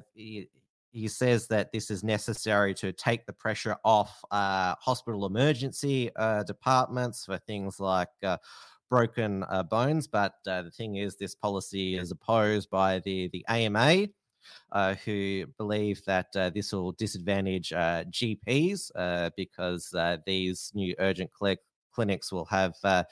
he, 0.98 1.08
says 1.08 1.48
that 1.48 1.72
this 1.72 1.90
is 1.92 2.04
necessary 2.04 2.74
to 2.76 2.92
take 2.92 3.26
the 3.26 3.34
pressure 3.34 3.76
off 3.84 4.24
uh, 4.32 4.76
hospital 4.80 5.26
emergency 5.26 6.10
uh, 6.16 6.44
departments 6.44 7.26
for 7.26 7.38
things 7.38 7.80
like 7.80 8.10
uh, 8.24 8.38
broken 8.90 9.44
uh, 9.50 9.64
bones. 9.64 10.08
But 10.08 10.34
the 10.46 10.72
thing 10.76 10.96
is, 10.96 11.16
this 11.16 11.36
policy 11.36 11.98
is 11.98 12.12
opposed 12.12 12.70
by 12.70 13.00
the, 13.00 13.30
the 13.34 13.46
AMA. 13.48 14.08
who 15.06 15.46
believe 15.58 16.04
that 16.06 16.32
this 16.54 16.72
will 16.72 16.94
disadvantage 16.94 17.70
GPs 17.70 18.92
because 19.36 19.94
these 20.26 20.72
new 20.74 20.96
urgent 21.00 21.32
care 21.38 21.67
clinics 21.98 22.32
will 22.32 22.46
have 22.46 22.76
uh, 22.84 23.04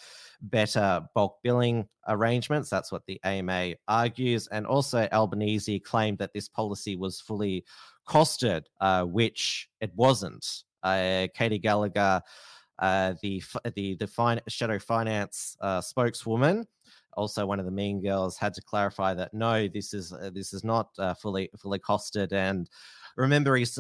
better 0.43 1.01
bulk 1.15 1.37
billing 1.41 1.87
arrangements. 2.07 2.69
That's 2.69 2.91
what 2.91 3.03
the 3.07 3.19
AMA 3.25 3.73
argues. 3.87 4.45
And 4.49 4.67
also, 4.67 5.07
Albanese 5.11 5.79
claimed 5.79 6.19
that 6.19 6.33
this 6.33 6.47
policy 6.47 6.95
was 6.95 7.19
fully 7.19 7.65
costed, 8.07 8.65
uh, 8.79 9.03
which 9.05 9.69
it 9.81 9.91
wasn't. 9.95 10.45
Uh, 10.83 11.25
Katy 11.33 11.57
Gallagher, 11.57 12.21
uh, 12.77 13.15
the 13.23 13.41
the 13.73 13.95
the 13.95 14.05
fin- 14.05 14.41
shadow 14.47 14.77
finance 14.77 15.57
uh, 15.61 15.81
spokeswoman, 15.81 16.67
also 17.13 17.43
one 17.43 17.59
of 17.59 17.65
the 17.65 17.71
mean 17.71 18.03
girls, 18.03 18.37
had 18.37 18.53
to 18.53 18.61
clarify 18.61 19.15
that 19.15 19.33
no, 19.33 19.67
this 19.67 19.95
is 19.95 20.13
uh, 20.13 20.29
this 20.31 20.53
is 20.53 20.63
not 20.63 20.89
fully 21.19 21.49
fully 21.57 21.79
costed. 21.79 22.33
And 22.33 22.69
remember, 23.17 23.55
his 23.55 23.79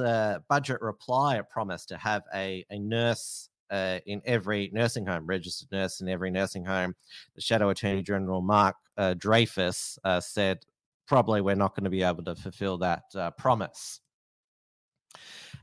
budget 0.49 0.81
reply 0.81 1.39
promised 1.47 1.89
to 1.89 1.97
have 1.97 2.23
a 2.33 2.65
a 2.71 2.79
nurse 2.79 3.49
uh, 3.69 3.99
in 4.05 4.21
every 4.25 4.69
nursing 4.73 5.05
home, 5.05 5.25
registered 5.25 5.71
nurse 5.71 6.01
in 6.01 6.09
every 6.09 6.31
nursing 6.31 6.65
home. 6.65 6.95
The 7.35 7.41
Shadow 7.41 7.69
Attorney 7.69 8.03
General 8.03 8.41
Mark 8.41 8.75
uh, 8.97 9.13
Dreyfus 9.15 9.97
uh, 10.03 10.19
said, 10.19 10.59
probably 11.07 11.41
we're 11.41 11.55
not 11.55 11.75
going 11.75 11.83
to 11.83 11.89
be 11.89 12.03
able 12.03 12.23
to 12.23 12.35
fulfill 12.35 12.77
that 12.79 13.03
uh, 13.15 13.31
promise. 13.31 13.99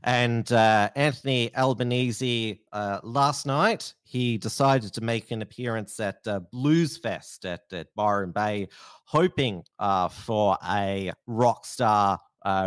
And 0.03 0.51
uh, 0.51 0.89
Anthony 0.95 1.55
Albanese 1.55 2.61
uh, 2.73 2.99
last 3.03 3.45
night, 3.45 3.93
he 4.03 4.37
decided 4.37 4.93
to 4.93 5.01
make 5.01 5.31
an 5.31 5.41
appearance 5.41 5.99
at 5.99 6.17
Blues 6.51 6.97
Fest 6.97 7.45
at, 7.45 7.61
at 7.71 7.87
Byron 7.95 8.31
Bay, 8.31 8.67
hoping 9.05 9.63
for 10.11 10.57
a 10.67 11.11
rock 11.27 11.65
star 11.65 12.19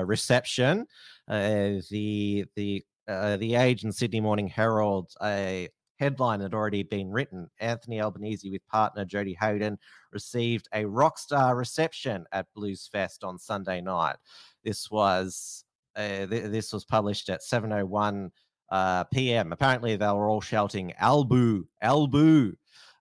reception. 0.04 0.86
the 1.28 2.46
the 2.54 2.84
uh, 3.08 3.36
the 3.36 3.54
Age 3.54 3.84
and 3.84 3.94
Sydney 3.94 4.20
Morning 4.20 4.48
Herald, 4.48 5.12
a 5.22 5.68
headline 5.98 6.40
had 6.40 6.54
already 6.54 6.82
been 6.82 7.10
written. 7.10 7.48
Anthony 7.60 8.00
Albanese 8.00 8.50
with 8.50 8.66
partner 8.68 9.04
Jodie 9.04 9.36
Haydon 9.36 9.78
received 10.12 10.68
a 10.74 10.84
rock 10.84 11.18
star 11.18 11.56
reception 11.56 12.24
at 12.32 12.52
Blues 12.54 12.88
Fest 12.90 13.24
on 13.24 13.38
Sunday 13.38 13.80
night. 13.80 14.16
This 14.64 14.90
was 14.90 15.64
uh, 15.96 16.26
th- 16.26 16.50
this 16.50 16.72
was 16.72 16.84
published 16.84 17.28
at 17.30 17.40
7:01 17.40 18.30
uh, 18.70 19.04
p.m. 19.04 19.52
Apparently, 19.52 19.96
they 19.96 20.06
were 20.06 20.28
all 20.28 20.40
shouting 20.40 20.92
"Albo, 20.98 21.64
Albo." 21.80 22.52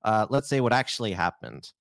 Uh, 0.03 0.27
let's 0.29 0.49
see 0.49 0.61
what 0.61 0.73
actually 0.73 1.11
happened. 1.11 1.71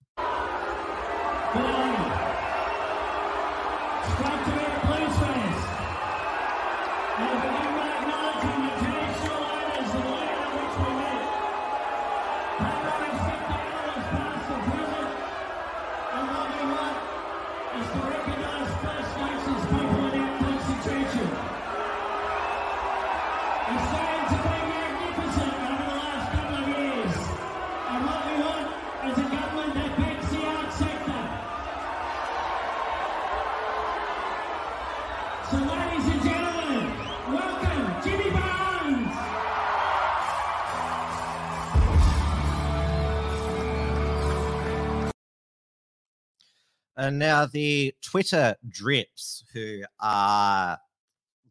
And 47.05 47.19
now 47.19 47.45
the 47.45 47.95
Twitter 48.01 48.57
drips, 48.69 49.45
who 49.53 49.83
are 50.01 50.79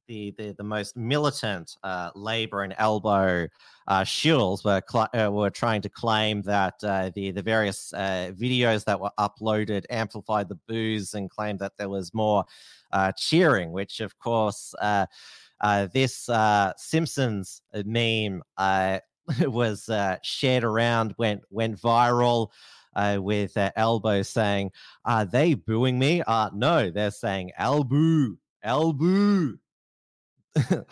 the 0.08 0.34
the, 0.36 0.56
the 0.58 0.64
most 0.64 0.98
militant 0.98 1.78
uh, 1.84 2.10
Labor 2.16 2.64
and 2.64 2.74
Albo 2.80 3.48
uh, 3.88 4.02
shills, 4.02 4.66
were 4.66 4.82
cl- 4.90 5.10
uh, 5.14 5.32
were 5.32 5.52
trying 5.52 5.84
to 5.84 5.90
claim 5.90 6.42
that 6.42 6.74
uh, 6.84 7.12
the 7.14 7.30
the 7.30 7.44
various 7.44 7.94
uh, 7.94 8.32
videos 8.34 8.84
that 8.86 9.00
were 9.00 9.12
uploaded 9.20 9.86
amplified 9.92 10.50
the 10.50 10.58
boos 10.68 11.14
and 11.14 11.30
claimed 11.30 11.60
that 11.60 11.74
there 11.78 11.90
was 11.90 12.16
more 12.16 12.44
uh, 12.92 13.12
cheering, 13.16 13.72
which 13.72 14.02
of 14.02 14.18
course. 14.18 14.74
this 15.94 16.30
Simpsons 16.78 17.62
meme 17.86 18.42
was 19.42 19.88
shared 20.24 20.64
around, 20.64 21.14
went 21.20 21.42
went 21.52 21.80
viral 21.80 22.50
uh, 22.96 23.18
with 23.22 23.56
uh, 23.58 23.72
Albo 23.76 24.22
saying, 24.22 24.72
Are 25.06 25.26
they 25.26 25.54
booing 25.54 25.98
me? 26.00 26.22
Uh, 26.26 26.50
no, 26.54 26.90
they're 26.90 27.12
saying 27.12 27.52
Elboo, 27.60 28.38
Elboo. 28.66 29.58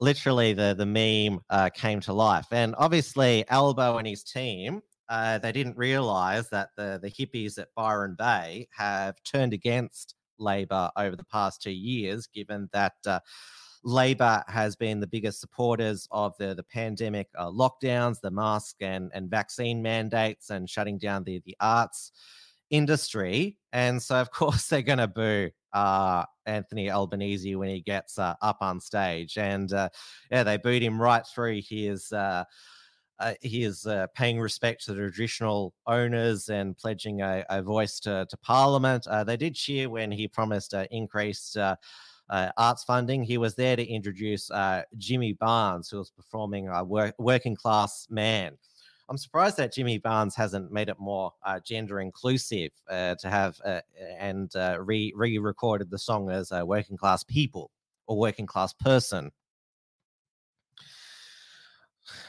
Literally, 0.00 0.54
the, 0.54 0.74
the 0.76 0.86
meme 0.86 1.40
uh, 1.50 1.68
came 1.70 2.00
to 2.00 2.12
life. 2.12 2.46
And 2.50 2.74
obviously, 2.78 3.44
Albo 3.48 3.98
and 3.98 4.06
his 4.06 4.22
team. 4.22 4.80
Uh, 5.08 5.38
they 5.38 5.50
didn't 5.50 5.76
realize 5.76 6.48
that 6.50 6.68
the, 6.76 7.00
the 7.02 7.10
hippies 7.10 7.58
at 7.58 7.66
Byron 7.74 8.14
Bay 8.16 8.68
have 8.70 9.16
turned 9.24 9.52
against 9.52 10.14
Labor 10.38 10.90
over 10.96 11.16
the 11.16 11.24
past 11.24 11.62
two 11.62 11.72
years, 11.72 12.28
given 12.28 12.68
that 12.72 12.94
uh, 13.06 13.18
Labor 13.82 14.44
has 14.48 14.76
been 14.76 15.00
the 15.00 15.06
biggest 15.06 15.40
supporters 15.40 16.06
of 16.10 16.36
the, 16.38 16.54
the 16.54 16.62
pandemic 16.62 17.28
uh, 17.36 17.46
lockdowns, 17.46 18.20
the 18.20 18.30
mask 18.30 18.76
and, 18.80 19.10
and 19.14 19.30
vaccine 19.30 19.82
mandates, 19.82 20.50
and 20.50 20.68
shutting 20.68 20.98
down 20.98 21.24
the, 21.24 21.40
the 21.46 21.56
arts 21.60 22.12
industry. 22.70 23.56
And 23.72 24.02
so, 24.02 24.16
of 24.16 24.30
course, 24.32 24.66
they're 24.66 24.82
going 24.82 24.98
to 24.98 25.08
boo 25.08 25.50
uh, 25.72 26.24
Anthony 26.46 26.90
Albanese 26.90 27.56
when 27.56 27.68
he 27.68 27.80
gets 27.80 28.18
uh, 28.18 28.34
up 28.42 28.58
on 28.60 28.80
stage. 28.80 29.38
And 29.38 29.72
uh, 29.72 29.88
yeah, 30.30 30.42
they 30.42 30.56
booed 30.56 30.82
him 30.82 31.00
right 31.00 31.24
through 31.26 31.62
his. 31.66 32.12
Uh, 32.12 32.44
uh, 33.18 33.34
he 33.42 33.64
is 33.64 33.84
uh, 33.84 34.06
paying 34.14 34.40
respect 34.40 34.82
to 34.82 34.94
the 34.94 35.00
traditional 35.00 35.74
owners 35.86 36.48
and 36.48 36.76
pledging 36.78 37.20
a, 37.20 37.44
a 37.50 37.60
voice 37.60 38.00
to, 38.00 38.26
to 38.30 38.36
Parliament. 38.38 39.06
Uh, 39.06 39.22
they 39.22 39.36
did 39.36 39.54
cheer 39.54 39.90
when 39.90 40.10
he 40.10 40.26
promised 40.26 40.72
uh, 40.72 40.86
increased 40.90 41.58
uh, 42.30 42.50
arts 42.56 42.84
funding. 42.84 43.22
He 43.22 43.36
was 43.36 43.54
there 43.54 43.76
to 43.76 43.86
introduce 43.86 44.50
uh, 44.50 44.82
Jimmy 44.96 45.34
Barnes, 45.34 45.90
who 45.90 45.98
was 45.98 46.10
performing 46.10 46.68
a 46.68 46.82
work, 46.82 47.14
working 47.18 47.56
class 47.56 48.06
man. 48.08 48.56
I'm 49.10 49.18
surprised 49.18 49.56
that 49.56 49.74
Jimmy 49.74 49.98
Barnes 49.98 50.36
hasn't 50.36 50.70
made 50.70 50.88
it 50.88 51.00
more 51.00 51.32
uh, 51.44 51.58
gender 51.58 52.00
inclusive 52.00 52.70
uh, 52.88 53.16
to 53.16 53.28
have 53.28 53.60
uh, 53.64 53.80
and 54.20 54.54
uh, 54.54 54.78
re 54.80 55.12
recorded 55.16 55.90
the 55.90 55.98
song 55.98 56.30
as 56.30 56.52
a 56.52 56.64
working 56.64 56.96
class 56.96 57.24
people 57.24 57.72
or 58.06 58.16
working 58.16 58.46
class 58.46 58.72
person. 58.72 59.32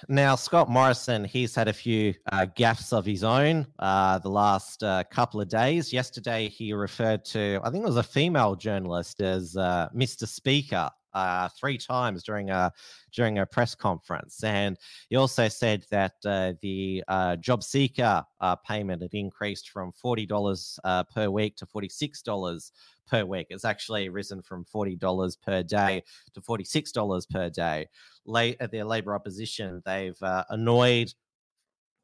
Now, 0.07 0.35
Scott 0.35 0.69
Morrison, 0.69 1.23
he's 1.23 1.55
had 1.55 1.67
a 1.67 1.73
few 1.73 2.13
uh, 2.31 2.45
gaffes 2.57 2.91
of 2.91 3.05
his 3.05 3.23
own 3.23 3.67
uh, 3.79 4.19
the 4.19 4.29
last 4.29 4.83
uh, 4.83 5.03
couple 5.11 5.39
of 5.41 5.47
days. 5.47 5.93
Yesterday, 5.93 6.49
he 6.49 6.73
referred 6.73 7.23
to, 7.25 7.59
I 7.63 7.69
think 7.69 7.83
it 7.83 7.87
was 7.87 7.97
a 7.97 8.03
female 8.03 8.55
journalist, 8.55 9.21
as 9.21 9.55
uh, 9.55 9.89
Mr. 9.95 10.27
Speaker 10.27 10.89
uh, 11.13 11.49
three 11.59 11.77
times 11.77 12.23
during 12.23 12.49
a 12.49 12.71
during 13.11 13.39
a 13.39 13.45
press 13.45 13.75
conference, 13.75 14.41
and 14.45 14.77
he 15.09 15.17
also 15.17 15.49
said 15.49 15.85
that 15.91 16.13
uh, 16.25 16.53
the 16.61 17.03
job 17.41 17.63
seeker 17.63 18.23
payment 18.65 19.01
had 19.01 19.13
increased 19.13 19.71
from 19.71 19.91
forty 19.91 20.25
dollars 20.25 20.79
per 21.13 21.29
week 21.29 21.57
to 21.57 21.65
forty 21.65 21.89
six 21.89 22.21
dollars 22.21 22.71
per 23.11 23.25
week. 23.25 23.47
It's 23.49 23.65
actually 23.65 24.09
risen 24.09 24.41
from 24.41 24.63
forty 24.65 24.95
dollars 24.95 25.35
per 25.35 25.61
day 25.61 26.03
to 26.33 26.41
forty 26.41 26.63
six 26.63 26.91
dollars 26.91 27.25
per 27.25 27.49
day. 27.49 27.87
Late 28.25 28.57
at 28.59 28.71
their 28.71 28.85
Labor 28.85 29.13
opposition, 29.13 29.81
they've 29.85 30.21
uh, 30.21 30.45
annoyed 30.49 31.13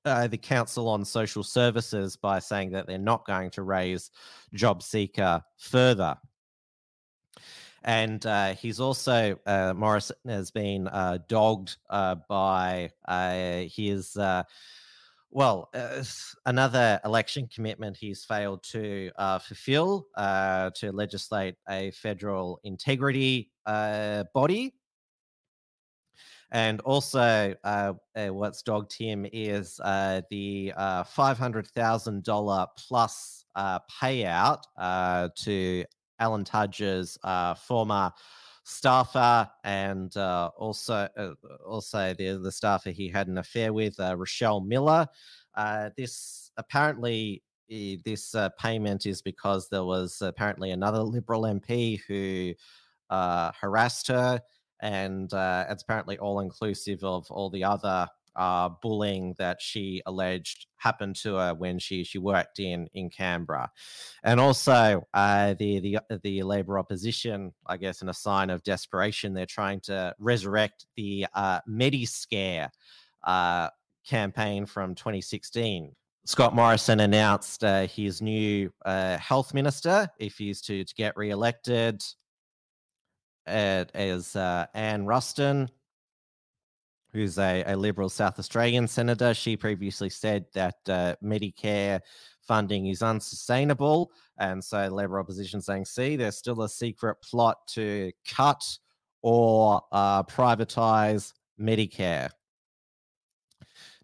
uh, 0.05 0.27
the 0.27 0.37
Council 0.37 0.87
on 0.89 1.05
Social 1.05 1.43
Services 1.43 2.15
by 2.17 2.39
saying 2.39 2.71
that 2.71 2.87
they're 2.87 2.97
not 2.97 3.25
going 3.25 3.49
to 3.51 3.63
raise 3.63 4.11
job 4.53 4.83
seeker 4.83 5.41
further. 5.57 6.17
And 7.83 8.25
uh, 8.25 8.53
he's 8.55 8.81
also, 8.81 9.39
uh, 9.45 9.73
Morrison 9.73 10.17
has 10.25 10.51
been 10.51 10.87
uh, 10.89 11.19
dogged 11.29 11.77
uh, 11.89 12.15
by 12.27 12.91
uh, 13.07 13.63
his, 15.31 15.39
uh, 15.39 15.63
well, 15.69 15.69
another 16.45 16.99
election 17.05 17.47
commitment 17.53 17.97
he's 17.97 18.25
failed 18.25 18.63
to 18.71 19.11
fulfill 19.41 20.07
to 20.17 20.91
legislate 20.91 21.55
a 21.69 21.91
federal 21.91 22.59
integrity 22.63 23.51
body. 23.65 24.73
And 26.51 26.79
also, 26.81 27.55
uh, 27.63 27.93
uh, 28.15 28.27
what's 28.27 28.61
dogged 28.61 28.97
him 28.97 29.25
is 29.33 29.79
uh, 29.83 30.21
the 30.29 30.73
uh, 30.77 31.03
$500,000 31.03 32.67
plus 32.77 33.45
uh, 33.55 33.79
payout 34.01 34.61
uh, 34.77 35.29
to 35.43 35.83
Alan 36.19 36.45
Tudge's 36.45 37.17
former 37.57 38.11
staffer 38.69 39.49
and 39.63 40.17
uh, 40.17 40.51
also 40.57 41.07
uh, 41.17 41.31
also 41.65 42.13
the, 42.13 42.37
the 42.37 42.51
staffer 42.51 42.89
he 42.89 43.07
had 43.07 43.29
an 43.29 43.37
affair 43.37 43.71
with, 43.71 43.97
uh, 43.97 44.13
Rochelle 44.15 44.59
Miller. 44.59 45.07
this 45.95 46.51
apparently 46.57 47.41
this 47.69 48.35
payment 48.59 49.05
is 49.05 49.21
because 49.21 49.69
there 49.69 49.85
was 49.85 50.21
apparently 50.21 50.71
another 50.71 50.99
Liberal 50.99 51.43
MP 51.43 52.01
who 52.07 52.53
harassed 53.09 54.09
her 54.09 54.41
and 54.81 55.33
uh, 55.33 55.65
it's 55.69 55.83
apparently 55.83 56.17
all 56.17 56.41
inclusive 56.41 57.03
of 57.05 57.25
all 57.31 57.49
the 57.49 57.63
other 57.63 58.05
uh, 58.37 58.69
bullying 58.81 59.35
that 59.37 59.61
she 59.61 60.01
alleged 60.05 60.67
happened 60.77 61.15
to 61.15 61.35
her 61.35 61.53
when 61.53 61.79
she 61.79 62.03
she 62.03 62.19
worked 62.19 62.59
in 62.59 62.87
in 62.93 63.09
Canberra, 63.09 63.69
and 64.23 64.39
also 64.39 65.07
uh, 65.13 65.55
the 65.59 65.79
the 65.79 65.97
uh, 65.97 66.17
the 66.23 66.43
Labor 66.43 66.79
opposition, 66.79 67.53
I 67.65 67.77
guess, 67.77 68.01
in 68.01 68.09
a 68.09 68.13
sign 68.13 68.49
of 68.49 68.63
desperation, 68.63 69.33
they're 69.33 69.45
trying 69.45 69.81
to 69.81 70.13
resurrect 70.19 70.85
the 70.95 71.27
uh, 71.33 71.59
Mediscare 71.67 72.69
uh, 73.25 73.69
campaign 74.07 74.65
from 74.65 74.95
2016. 74.95 75.93
Scott 76.25 76.53
Morrison 76.53 76.99
announced 76.99 77.63
uh, 77.63 77.87
his 77.87 78.21
new 78.21 78.69
uh, 78.85 79.17
health 79.17 79.53
minister. 79.53 80.09
If 80.19 80.37
he's 80.37 80.61
to, 80.63 80.83
to 80.83 80.95
get 80.95 81.15
re-elected 81.15 82.03
as 83.45 84.35
uh, 84.35 84.65
Anne 84.73 85.05
Ruston, 85.05 85.69
who's 87.17 87.39
a, 87.39 87.63
a, 87.65 87.75
Liberal 87.75 88.09
South 88.09 88.37
Australian 88.37 88.87
senator. 88.87 89.33
She 89.33 89.57
previously 89.57 90.09
said 90.09 90.45
that 90.53 90.75
uh, 90.87 91.15
Medicare 91.23 91.99
funding 92.47 92.87
is 92.87 93.01
unsustainable. 93.01 94.11
And 94.37 94.63
so 94.63 94.87
Labor 94.87 95.19
opposition 95.19 95.59
saying, 95.59 95.85
see, 95.85 96.15
there's 96.15 96.37
still 96.37 96.61
a 96.61 96.69
secret 96.69 97.15
plot 97.23 97.57
to 97.69 98.11
cut 98.29 98.63
or 99.23 99.81
uh, 99.91 100.23
privatize 100.23 101.33
Medicare. 101.59 102.29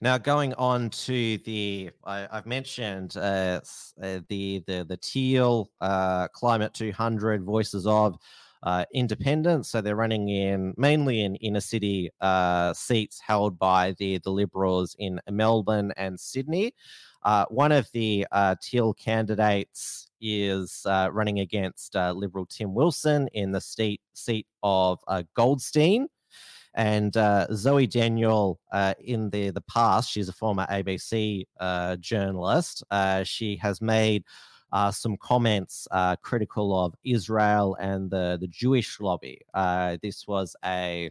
Now, 0.02 0.18
going 0.18 0.54
on 0.56 0.90
to 0.90 1.38
the, 1.40 1.92
I, 2.04 2.28
have 2.32 2.46
mentioned 2.46 3.16
uh, 3.16 3.62
uh, 4.02 4.20
the 4.28 4.64
the 4.68 4.86
the 4.88 4.98
Teal 4.98 5.72
uh, 5.80 6.28
Climate 6.30 6.74
200 6.74 7.44
Voices 7.44 7.88
of 7.88 8.18
uh, 8.64 8.86
independent. 8.94 9.66
So 9.66 9.82
they're 9.82 9.96
running 9.96 10.30
in 10.30 10.74
mainly 10.78 11.22
in 11.22 11.36
inner 11.36 11.62
city 11.62 12.10
uh, 12.22 12.74
seats 12.74 13.20
held 13.20 13.60
by 13.60 13.94
the, 14.00 14.20
the 14.20 14.32
Liberals 14.32 14.96
in 14.98 15.20
Melbourne 15.30 15.92
and 15.98 16.20
Sydney. 16.20 16.74
Uh, 17.24 17.46
one 17.50 17.72
of 17.72 17.90
the 17.94 18.26
uh, 18.32 18.56
Teal 18.62 18.94
candidates 18.94 20.10
is 20.22 20.82
uh, 20.86 21.10
running 21.12 21.40
against 21.40 21.96
uh, 21.96 22.12
Liberal 22.14 22.46
Tim 22.46 22.74
Wilson 22.74 23.28
in 23.34 23.52
the 23.52 23.62
state 23.62 24.02
seat 24.14 24.48
of 24.62 25.00
Goldstein. 25.36 26.08
And 26.76 27.14
Zoe 27.54 27.86
Daniel, 27.86 28.60
in 29.00 29.30
the, 29.30 29.52
the 29.52 29.62
past, 29.62 30.10
she's 30.10 30.28
a 30.28 30.34
former 30.34 30.66
ABC 30.72 31.46
journalist. 32.00 32.84
she 33.26 33.58
has 33.58 33.80
made 33.80 34.24
uh, 34.74 34.92
some 34.92 35.16
comments 35.18 35.88
uh, 35.92 36.16
critical 36.18 36.78
of 36.78 36.96
Israel 37.06 37.78
and 37.80 38.10
the, 38.10 38.38
the 38.42 38.48
Jewish 38.48 39.00
lobby. 39.00 39.40
Uh, 39.54 39.98
this 40.02 40.28
was 40.28 40.56
a 40.66 41.10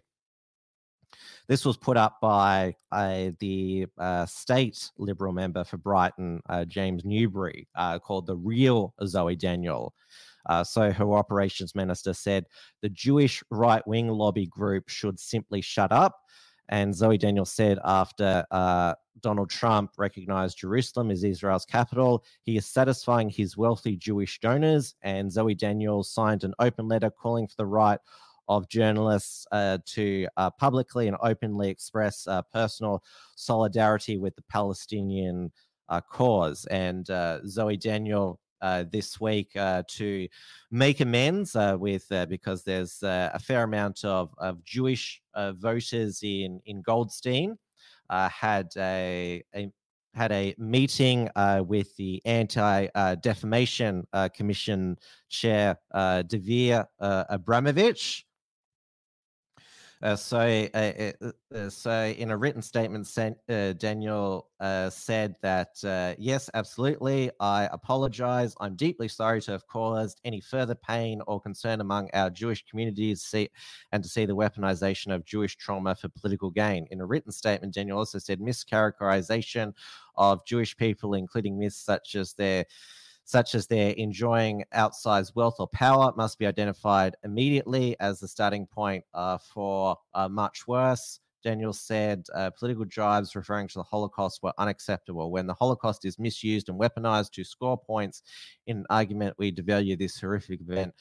this 1.47 1.65
was 1.65 1.77
put 1.77 1.97
up 1.97 2.19
by 2.21 2.75
uh, 2.91 3.31
the 3.39 3.87
uh, 3.99 4.27
state 4.27 4.91
Liberal 4.99 5.33
member 5.33 5.63
for 5.63 5.77
Brighton, 5.77 6.41
uh, 6.49 6.65
James 6.65 7.05
Newbury, 7.05 7.69
called 8.03 8.27
the 8.27 8.37
real 8.37 8.95
Zoe 9.07 9.37
Daniel. 9.37 9.95
so 10.65 10.91
her 10.91 11.13
operations 11.13 11.75
minister 11.75 12.15
said 12.15 12.47
the 12.81 12.89
Jewish 12.89 13.43
right 13.51 13.87
wing 13.87 14.09
lobby 14.09 14.47
group 14.47 14.89
should 14.89 15.21
simply 15.21 15.61
shut 15.61 15.93
up. 15.93 16.17
And 16.69 16.95
Zoe 16.95 17.19
Daniel 17.19 17.45
said 17.45 17.79
after 17.85 18.45
uh, 18.51 18.95
Donald 19.21 19.51
Trump 19.51 19.93
recognized 19.99 20.59
Jerusalem 20.59 21.11
as 21.11 21.25
Israel's 21.25 21.67
capital, 21.67 22.25
he 22.43 22.57
is 22.57 22.67
satisfying 22.67 23.29
his 23.29 23.57
wealthy 23.57 23.97
Jewish 23.97 24.41
donors. 24.41 24.95
And 25.03 25.31
Zoe 25.31 25.55
Daniel 25.55 26.03
signed 26.03 26.45
an 26.45 26.55
open 26.59 26.89
letter 26.89 27.11
calling 27.11 27.47
for 27.47 27.57
the 27.57 27.67
right 27.67 27.99
of 28.49 28.69
journalists 28.69 29.47
uh, 29.53 29.79
to 29.87 30.27
uh, 30.37 30.51
publicly 30.51 31.09
and 31.09 31.17
openly 31.23 31.69
express 31.71 32.27
uh, 32.27 32.43
personal 32.53 33.03
solidarity 33.37 34.19
with 34.19 34.35
the 34.37 34.43
Palestinian 34.43 35.53
uh, 35.89 36.01
cause. 36.01 36.67
And 36.67 37.09
uh, 37.11 37.47
Zoe 37.47 37.77
Daniel 37.77 38.41
uh, 38.63 38.85
this 38.91 39.21
week 39.21 39.51
uh, 39.57 39.83
to 39.89 40.29
make 40.71 41.01
amends 41.01 41.55
uh, 41.57 41.77
with 41.79 42.07
uh, 42.13 42.25
because 42.27 42.63
there's 42.63 43.03
uh, 43.03 43.31
a 43.35 43.39
fair 43.39 43.65
amount 43.65 44.05
of, 44.05 44.31
of 44.39 44.65
Jewish 44.65 45.21
voters 45.35 46.21
in 46.23 46.61
in 46.65 46.81
Goldstein 46.83 47.59
had 48.09 48.69
a, 48.77 49.43
a 49.55 49.69
had 50.15 50.31
a 50.31 50.55
meeting 50.59 51.29
with 51.67 51.95
the 51.97 52.23
Anti 52.25 52.87
Defamation 53.17 54.07
Commission 54.35 54.97
chair, 55.29 55.77
Dvir 55.95 56.87
Abramovich, 57.01 58.25
uh, 60.03 60.17
so, 60.17 60.41
uh, 60.75 61.13
uh, 61.55 61.71
so 61.71 62.07
in 62.07 62.31
a 62.31 62.37
written 62.37 62.63
statement, 62.63 63.09
Daniel 63.79 64.49
said 64.91 65.37
that 65.43 66.17
yes, 66.19 66.51
absolutely, 66.55 67.31
I 67.39 67.69
apologize. 67.73 68.55
I'm 68.61 68.75
deeply 68.77 69.09
sorry 69.09 69.41
to 69.43 69.53
have 69.53 69.67
caused 69.67 70.21
any 70.25 70.41
further 70.41 70.75
pain 70.75 71.21
or 71.27 71.41
concern 71.41 71.81
among 71.81 72.11
our 72.15 72.31
Jewish 72.31 72.65
communities, 72.65 73.23
see, 73.23 73.49
and 73.93 74.03
to 74.03 74.09
see 74.09 74.27
the 74.27 74.37
weaponization 74.37 75.15
of 75.15 75.25
Jewish 75.25 75.57
trauma 75.57 75.95
for 75.95 76.09
political 76.09 76.51
gain. 76.51 76.87
In 76.91 77.01
a 77.01 77.07
written 77.07 77.33
statement, 77.33 77.75
Daniel 77.75 77.99
also 77.99 78.19
said 78.19 78.41
mischaracterization 78.41 79.73
of 80.17 80.45
Jewish 80.47 80.77
people, 80.77 81.15
including 81.15 81.59
myths 81.59 81.77
such 81.77 82.17
as 82.17 82.33
their 82.35 82.65
such 83.25 83.55
as 83.55 83.67
they're 83.67 83.93
enjoying 83.93 84.65
outsized 84.75 85.35
wealth 85.35 85.57
or 85.59 85.69
power, 85.69 86.13
must 86.17 86.39
be 86.39 86.47
identified 86.47 87.17
immediately 87.25 87.97
as 88.01 88.21
the 88.21 88.29
starting 88.29 88.67
point 88.67 89.05
uh, 89.15 89.39
for 89.39 89.97
uh, 90.15 90.29
much 90.29 90.67
worse. 90.67 91.21
Daniel 91.43 91.73
said 91.73 92.25
uh, 92.35 92.51
political 92.51 92.85
jibes 92.85 93.35
referring 93.35 93.69
to 93.69 93.79
the 93.79 93.83
Holocaust 93.83 94.43
were 94.43 94.53
unacceptable. 94.59 95.31
When 95.31 95.47
the 95.47 95.55
Holocaust 95.55 96.05
is 96.05 96.19
misused 96.19 96.69
and 96.69 96.79
weaponized 96.79 97.33
to 97.33 97.45
score 97.45 97.77
points 97.77 98.23
in 98.67 98.79
an 98.79 98.87
argument, 98.91 99.35
we 99.39 99.53
devalue 99.53 99.99
this 99.99 100.21
horrific 100.21 100.61
event 100.61 100.95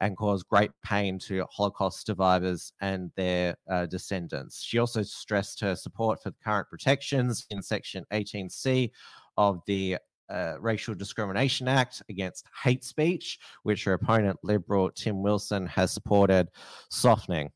and 0.00 0.16
cause 0.16 0.42
great 0.42 0.70
pain 0.84 1.18
to 1.20 1.44
Holocaust 1.50 2.06
survivors 2.06 2.72
and 2.80 3.10
their 3.16 3.56
uh, 3.70 3.86
descendants. 3.86 4.62
She 4.62 4.78
also 4.78 5.02
stressed 5.02 5.60
her 5.60 5.76
support 5.76 6.22
for 6.22 6.30
the 6.30 6.36
current 6.42 6.68
protections 6.68 7.46
in 7.50 7.62
Section 7.62 8.04
18C 8.12 8.90
of 9.36 9.60
the 9.66 9.98
uh, 10.28 10.54
Racial 10.60 10.94
Discrimination 10.94 11.68
Act 11.68 12.02
against 12.08 12.46
hate 12.62 12.84
speech, 12.84 13.38
which 13.62 13.84
her 13.84 13.92
opponent, 13.92 14.38
Liberal 14.42 14.90
Tim 14.90 15.22
Wilson, 15.22 15.66
has 15.66 15.92
supported 15.92 16.48
softening. 16.90 17.50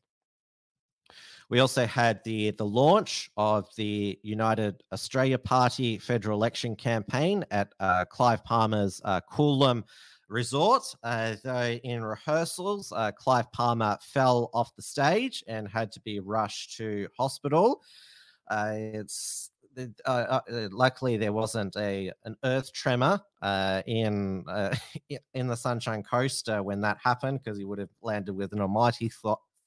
We 1.49 1.59
also 1.59 1.87
had 1.87 2.21
the, 2.25 2.51
the 2.51 2.65
launch 2.65 3.31
of 3.35 3.67
the 3.75 4.19
United 4.21 4.83
Australia 4.93 5.39
Party 5.39 5.97
federal 5.97 6.37
election 6.37 6.75
campaign 6.75 7.43
at 7.49 7.73
uh, 7.79 8.05
Clive 8.05 8.43
Palmer's 8.43 9.01
uh, 9.03 9.21
Coolum 9.31 9.83
Resort. 10.27 10.83
Uh, 11.03 11.35
though 11.43 11.79
in 11.83 12.03
rehearsals, 12.03 12.93
uh, 12.95 13.11
Clive 13.13 13.51
Palmer 13.51 13.97
fell 13.99 14.51
off 14.53 14.75
the 14.75 14.83
stage 14.83 15.43
and 15.47 15.67
had 15.67 15.91
to 15.93 15.99
be 16.01 16.19
rushed 16.19 16.77
to 16.77 17.07
hospital. 17.17 17.81
Uh, 18.47 18.73
it's 18.75 19.49
uh, 19.77 19.85
uh, 20.05 20.39
uh, 20.51 20.67
luckily 20.71 21.17
there 21.17 21.33
wasn't 21.33 21.75
a 21.77 22.11
an 22.25 22.35
earth 22.43 22.71
tremor 22.73 23.21
uh, 23.41 23.81
in 23.85 24.43
uh, 24.47 24.75
in 25.33 25.47
the 25.47 25.55
Sunshine 25.55 26.03
Coast 26.03 26.49
uh, 26.49 26.61
when 26.61 26.81
that 26.81 26.97
happened 27.03 27.41
because 27.43 27.57
he 27.57 27.65
would 27.65 27.79
have 27.79 27.89
landed 28.01 28.33
with 28.33 28.53
an 28.53 28.61
almighty 28.61 29.11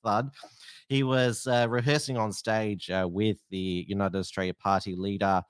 thud. 0.04 0.30
He 0.88 1.02
was 1.02 1.46
rehearsing 1.46 2.16
on 2.16 2.32
stage 2.32 2.90
with 3.04 3.38
the 3.50 3.86
United 3.88 4.18
Australia 4.18 4.54
Party 4.54 4.94
leader. 4.96 5.42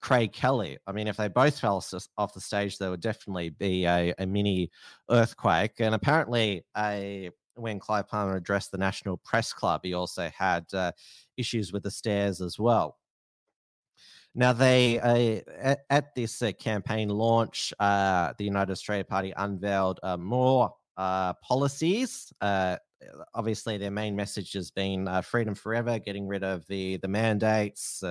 Craig 0.00 0.34
Kelly. 0.34 0.76
I 0.86 0.92
mean, 0.92 1.08
if 1.08 1.16
they 1.16 1.28
both 1.28 1.58
fell 1.58 1.82
off 2.18 2.34
the 2.34 2.40
stage, 2.40 2.76
there 2.76 2.90
would 2.90 3.00
definitely 3.00 3.48
be 3.48 3.86
a, 3.86 4.12
a 4.18 4.26
mini 4.26 4.70
earthquake. 5.08 5.76
And 5.78 5.94
apparently, 5.94 6.62
a 6.76 7.30
when 7.56 7.78
Clive 7.78 8.08
Palmer 8.08 8.36
addressed 8.36 8.70
the 8.70 8.78
National 8.78 9.16
Press 9.18 9.52
Club, 9.52 9.80
he 9.84 9.94
also 9.94 10.30
had 10.36 10.66
uh, 10.74 10.92
issues 11.36 11.72
with 11.72 11.84
the 11.84 11.90
stairs 11.90 12.40
as 12.40 12.58
well. 12.58 12.98
Now, 14.34 14.52
they 14.52 14.98
uh, 14.98 15.42
at, 15.60 15.84
at, 15.90 16.14
this 16.14 16.42
uh, 16.42 16.50
campaign 16.58 17.08
launch, 17.08 17.72
uh, 17.78 18.32
the 18.36 18.44
United 18.44 18.72
Australia 18.72 19.04
Party 19.04 19.32
unveiled 19.36 20.00
uh, 20.02 20.16
more 20.16 20.74
uh, 20.96 21.34
policies. 21.34 22.32
obviously, 23.34 23.78
their 23.78 23.92
main 23.92 24.16
message 24.16 24.52
has 24.54 24.70
been 24.72 25.08
freedom 25.22 25.54
forever, 25.54 25.98
getting 25.98 26.26
rid 26.26 26.42
of 26.42 26.66
the 26.66 26.96
the 26.96 27.08
mandates, 27.08 28.02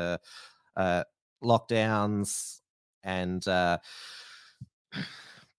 lockdowns, 1.43 2.59
and 3.03 3.45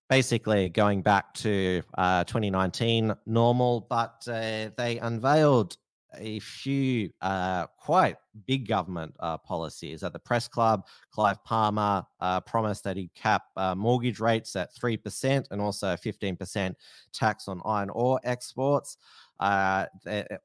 basically 0.08 0.68
going 0.68 1.02
back 1.02 1.34
to 1.34 1.82
uh, 1.96 2.24
2019 2.24 3.14
normal, 3.26 3.86
but 3.88 4.26
uh, 4.28 4.70
they 4.76 4.98
unveiled 5.00 5.76
a 6.18 6.38
few 6.40 7.10
uh, 7.20 7.66
quite 7.78 8.16
big 8.46 8.66
government 8.66 9.14
uh, 9.20 9.38
policies. 9.38 10.02
At 10.02 10.12
the 10.12 10.18
press 10.18 10.48
club, 10.48 10.86
Clive 11.10 11.42
Palmer 11.44 12.04
uh, 12.20 12.40
promised 12.40 12.84
that 12.84 12.96
he'd 12.96 13.14
cap 13.14 13.42
uh, 13.56 13.74
mortgage 13.74 14.20
rates 14.20 14.56
at 14.56 14.74
3% 14.74 15.46
and 15.50 15.60
also 15.60 15.92
a 15.92 15.96
15% 15.96 16.74
tax 17.12 17.48
on 17.48 17.60
iron 17.64 17.90
ore 17.90 18.20
exports. 18.24 18.96
Uh, 19.40 19.86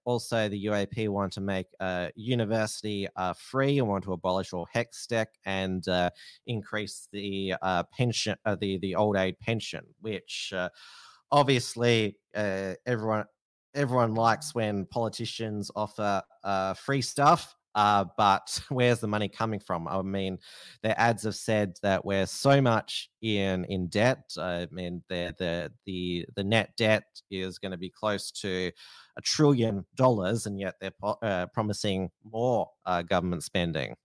also, 0.03 0.49
the 0.49 0.65
UAP 0.65 1.09
want 1.09 1.31
to 1.33 1.41
make 1.41 1.67
uh, 1.79 2.07
university 2.15 3.07
uh, 3.15 3.33
free 3.33 3.77
and 3.77 3.87
want 3.87 4.03
to 4.03 4.13
abolish 4.13 4.51
all 4.51 4.67
HECS 4.73 5.07
debt 5.07 5.29
and 5.45 5.87
uh, 5.87 6.09
increase 6.47 7.07
the 7.11 7.53
uh, 7.61 7.83
pension, 7.95 8.35
uh, 8.45 8.55
the 8.55 8.77
the 8.79 8.95
old 8.95 9.15
age 9.15 9.35
pension, 9.39 9.85
which 10.01 10.53
obviously 11.31 12.17
everyone 12.33 13.25
everyone 13.79 14.13
likes 14.13 14.53
when 14.53 14.85
politicians 14.85 15.71
offer 15.75 16.21
free 16.75 17.01
stuff. 17.01 17.55
Uh, 17.75 18.05
but 18.17 18.61
where's 18.69 18.99
the 18.99 19.07
money 19.07 19.29
coming 19.29 19.59
from? 19.59 19.87
I 19.87 20.01
mean, 20.01 20.39
their 20.83 20.99
ads 20.99 21.23
have 21.23 21.35
said 21.35 21.75
that 21.81 22.03
we're 22.03 22.25
so 22.25 22.61
much 22.61 23.09
in 23.21 23.65
in 23.65 23.87
debt. 23.87 24.23
I 24.37 24.67
mean, 24.71 25.03
the 25.07 25.33
the 25.37 25.71
the 25.85 26.25
the 26.35 26.43
net 26.43 26.71
debt 26.77 27.03
is 27.31 27.59
going 27.59 27.71
to 27.71 27.77
be 27.77 27.89
close 27.89 28.31
to 28.41 28.71
a 29.17 29.21
trillion 29.21 29.85
dollars, 29.95 30.45
and 30.45 30.59
yet 30.59 30.75
they're 30.81 30.91
uh, 31.21 31.47
promising 31.47 32.09
more 32.23 32.69
uh, 32.85 33.01
government 33.01 33.43
spending. 33.43 33.95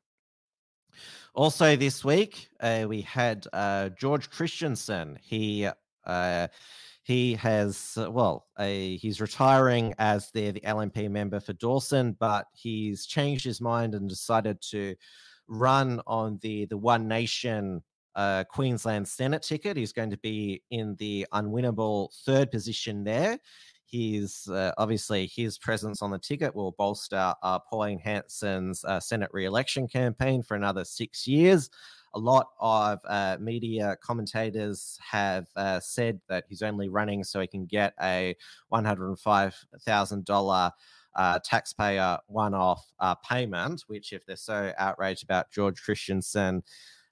Also, 1.35 1.75
this 1.75 2.05
week 2.05 2.49
uh, 2.61 2.85
we 2.89 3.01
had 3.01 3.47
uh, 3.53 3.89
George 3.89 4.31
Christensen. 4.31 5.19
He 5.21 5.69
uh, 6.07 6.47
he 7.05 7.35
has, 7.35 7.99
uh, 7.99 8.11
well, 8.11 8.47
a, 8.59 8.97
he's 8.97 9.21
retiring 9.21 9.95
as 9.99 10.31
the, 10.31 10.53
the 10.53 10.61
LNP 10.61 11.11
member 11.11 11.39
for 11.39 11.53
Dawson, 11.53 12.17
but 12.19 12.47
he's 12.55 13.05
changed 13.05 13.45
his 13.45 13.61
mind 13.61 13.95
and 13.95 14.09
decided 14.09 14.61
to 14.71 14.95
run 15.47 16.01
on 16.07 16.39
the, 16.41 16.65
the 16.65 16.79
One 16.79 17.07
Nation 17.07 17.83
uh, 18.15 18.45
Queensland 18.45 19.07
Senate 19.07 19.43
ticket. 19.43 19.77
He's 19.77 19.93
going 19.93 20.11
to 20.11 20.17
be 20.19 20.63
in 20.71 20.97
the 20.97 21.27
unwinnable 21.35 22.09
third 22.25 22.51
position 22.51 23.05
there. 23.05 23.39
He's 23.85 24.49
uh, 24.49 24.73
obviously 24.79 25.27
his 25.27 25.59
presence 25.59 26.01
on 26.01 26.11
the 26.11 26.19
ticket 26.19 26.55
will 26.55 26.73
bolster 26.73 27.35
uh, 27.43 27.59
Pauline 27.59 27.99
Hanson's 27.99 28.83
uh, 28.83 28.99
Senate 28.99 29.29
re-election 29.35 29.89
campaign 29.89 30.43
for 30.43 30.55
another 30.55 30.85
six 30.85 31.27
years 31.27 31.69
a 32.15 32.19
lot 32.19 32.49
of 32.61 32.99
uh, 33.07 33.37
media 33.41 33.97
commentators 34.03 34.99
have 35.11 35.47
uh, 35.57 35.81
said 35.81 36.21
that 36.29 36.45
he's 36.49 36.63
only 36.63 36.89
running 36.89 37.25
so 37.25 37.41
he 37.41 37.47
can 37.47 37.67
get 37.67 37.93
a 38.01 38.35
$105,000 38.73 40.71
uh, 41.17 41.39
taxpayer 41.45 42.19
one 42.27 42.55
off 42.55 42.85
uh, 43.01 43.15
payment, 43.17 43.85
which, 43.87 44.13
if 44.13 44.25
they're 44.27 44.37
so 44.37 44.73
outraged 44.79 45.23
about 45.23 45.51
George 45.51 45.81
Christensen 45.83 46.63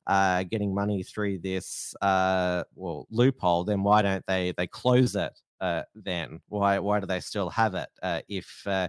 uh, 0.06 0.42
getting 0.44 0.74
money 0.74 1.02
through 1.02 1.38
this 1.38 1.94
uh, 2.02 2.64
well 2.74 3.06
loophole, 3.10 3.64
then 3.64 3.82
why 3.82 4.02
don't 4.02 4.24
they 4.26 4.52
they 4.56 4.66
close 4.66 5.14
it 5.14 5.38
uh, 5.60 5.82
then? 5.94 6.40
Why 6.48 6.78
why 6.80 7.00
do 7.00 7.06
they 7.06 7.20
still 7.20 7.50
have 7.50 7.74
it? 7.74 7.88
Uh, 8.02 8.20
if 8.28 8.66
uh, 8.66 8.88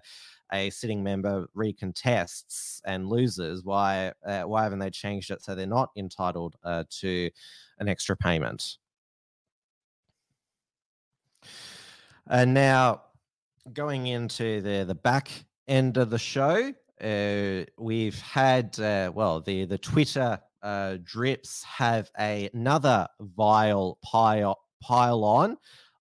a 0.54 0.70
sitting 0.70 1.04
member 1.04 1.48
recontests 1.58 2.80
and 2.86 3.10
loses, 3.10 3.64
why 3.64 4.14
uh, 4.26 4.44
why 4.44 4.64
haven't 4.64 4.80
they 4.80 4.90
changed 4.90 5.32
it 5.32 5.42
so 5.44 5.56
they're 5.56 5.68
not 5.68 5.90
entitled 5.98 6.56
uh, 6.64 6.84
to 7.02 7.30
an 7.80 7.90
extra 7.90 8.16
payment? 8.16 8.78
And 12.30 12.54
now, 12.54 13.02
going 13.74 14.08
into 14.08 14.62
the 14.62 14.86
the 14.86 14.96
back 14.96 15.30
end 15.68 15.98
of 15.98 16.10
the 16.10 16.20
show, 16.20 16.74
uh, 17.02 17.66
we've 17.78 18.20
had 18.20 18.80
uh, 18.80 19.12
well 19.14 19.42
the 19.42 19.66
the 19.66 19.78
Twitter 19.78 20.40
uh, 20.62 20.98
drips 21.04 21.64
have 21.64 22.10
a, 22.20 22.50
another 22.54 23.08
vile 23.20 23.98
pile 24.02 24.60
pile 24.82 25.24
on 25.24 25.58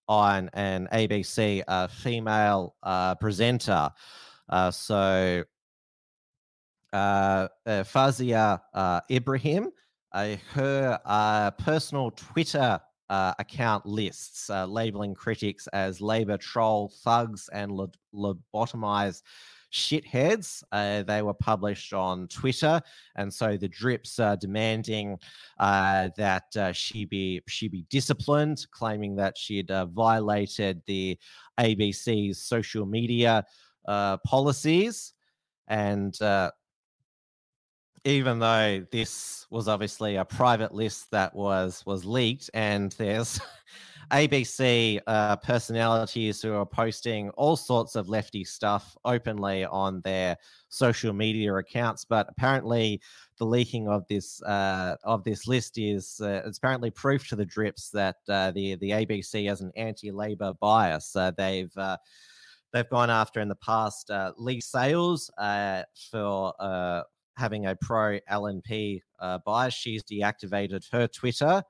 on 0.09 0.51
an 0.53 0.89
ABC 0.93 1.63
uh, 1.67 1.87
female 1.89 2.75
uh, 2.83 3.15
presenter 3.17 3.91
uh, 4.53 4.71
so 4.71 5.43
uh, 6.93 7.49
uh, 7.67 7.85
Fauziah 7.85 8.63
uh, 8.75 9.01
Ibrahim, 9.11 9.71
her 10.13 11.01
uh, 11.05 11.51
personal 11.53 12.11
Twitter 12.11 12.79
account 13.09 13.85
lists 13.85 14.51
labeling 14.51 15.15
critics 15.15 15.67
as 15.69 16.01
Labor 16.01 16.37
troll 16.37 16.93
thugs 17.03 17.49
and 17.53 17.73
lobotomized 18.15 19.23
shitheads. 19.73 20.63
Uh, 20.71 21.03
they 21.03 21.23
were 21.23 21.35
published 21.35 21.93
on 21.93 22.29
Twitter, 22.29 22.81
and 23.17 23.33
so 23.33 23.57
the 23.57 23.69
drips 23.69 24.19
are 24.19 24.37
demanding 24.37 25.19
uh, 25.59 26.11
that 26.17 26.55
uh, 26.57 26.73
she 26.73 27.05
be 27.05 27.41
she 27.49 27.69
be 27.69 27.85
disciplined, 27.91 28.67
claiming 28.71 29.17
that 29.17 29.37
she'd 29.37 29.71
violated 29.95 30.83
the 30.87 31.19
ABC's 31.59 32.41
social 32.41 32.87
media 32.87 33.45
uh, 33.87 34.19
policies. 34.19 35.13
And 35.69 36.21
uh, 36.21 36.51
even 38.05 38.39
though 38.39 38.85
this 38.91 39.47
was 39.51 39.69
obviously 39.69 40.17
a 40.17 40.25
private 40.25 40.75
list 40.75 41.11
that 41.13 41.35
was 41.35 41.85
was 41.87 42.05
leaked, 42.05 42.51
and 42.53 42.93
there's 42.93 43.41
ABC 44.11 45.01
uh, 45.07 45.37
personalities 45.37 46.43
who 46.43 46.55
are 46.55 46.67
posting 46.67 47.31
all 47.31 47.57
sorts 47.57 47.95
of 47.95 48.09
lefty 48.09 48.45
stuff 48.45 48.97
openly 49.05 49.65
on 49.65 50.01
their 50.01 50.37
social 50.69 51.13
media 51.13 51.55
accounts, 51.55 52.05
but 52.05 52.27
apparently 52.29 53.01
the 53.39 53.47
leaking 53.47 53.89
of 53.89 54.07
this 54.09 54.43
uh, 54.43 54.97
of 55.05 55.23
this 55.23 55.47
list 55.47 55.79
is 55.79 56.21
uh, 56.21 56.43
it's 56.45 56.59
apparently 56.59 56.91
proof 56.91 57.29
to 57.29 57.37
the 57.37 57.47
drips 57.47 57.91
that 57.91 58.17
uh, 58.29 58.51
the 58.51 58.75
the 58.77 58.91
ABC 58.91 59.49
has 59.49 59.61
an 59.61 59.73
anti-labor 59.77 60.53
bias. 60.61 61.15
Uh, 61.15 61.31
they've 61.37 61.73
they've 62.73 62.89
gone 62.89 63.11
after 63.11 63.41
in 63.41 63.49
the 63.49 63.57
past 63.57 64.11
uh, 64.11 64.33
Leigh 64.37 64.61
Sales 64.61 65.31
uh, 65.39 65.83
for 66.11 66.55
uh, 66.59 67.03
having 67.37 67.67
a 67.67 67.77
pro 67.77 68.19
LNP 68.31 69.01
uh, 69.21 69.39
bias. 69.45 69.75
She's 69.75 70.03
deactivated 70.05 70.85
her 70.93 71.07
Twitter. 71.07 71.63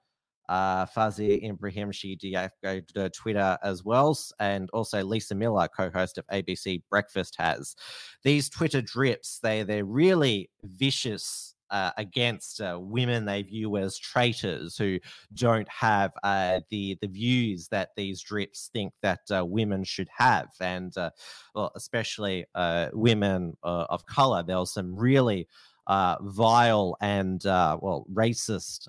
Uh, 0.49 0.87
Ibrahim, 0.97 1.93
she 1.93 2.17
deactivated 2.17 2.95
her 2.97 3.09
Twitter 3.09 3.57
as 3.63 3.85
well. 3.85 4.19
And 4.39 4.69
also 4.73 5.03
Lisa 5.03 5.35
Millar, 5.35 5.69
co-host 5.75 6.19
of 6.19 6.27
ABC 6.27 6.83
Breakfast, 6.91 7.37
has. 7.39 7.75
These 8.23 8.51
Twitter 8.51 8.83
drips, 8.83 9.39
they, 9.43 9.63
they're 9.63 9.85
really 9.85 10.51
vicious 10.65 11.52
uh, 11.73 11.91
against 11.97 12.61
uh, 12.61 12.79
women 12.81 13.25
they 13.25 13.43
view 13.43 13.77
as 13.77 13.99
traitors 13.99 14.77
who 14.77 14.99
don't 15.35 15.69
have 15.69 16.13
uh, 16.23 16.61
the 16.71 16.97
the 17.01 17.09
views 17.09 17.67
that 17.69 17.91
these 17.97 18.21
drips 18.21 18.71
think 18.73 18.93
that 19.03 19.21
uh, 19.35 19.45
women 19.45 19.83
should 19.83 20.09
have, 20.17 20.49
and 20.61 20.97
uh, 20.97 21.11
well, 21.55 21.73
especially 21.75 22.45
uh, 22.55 22.89
women 22.93 23.57
of 23.63 24.07
color. 24.07 24.43
There 24.43 24.59
was 24.59 24.73
some 24.73 24.95
really 24.95 25.49
vile 25.89 26.97
and 27.01 27.43
well 27.45 28.07
racist 28.13 28.87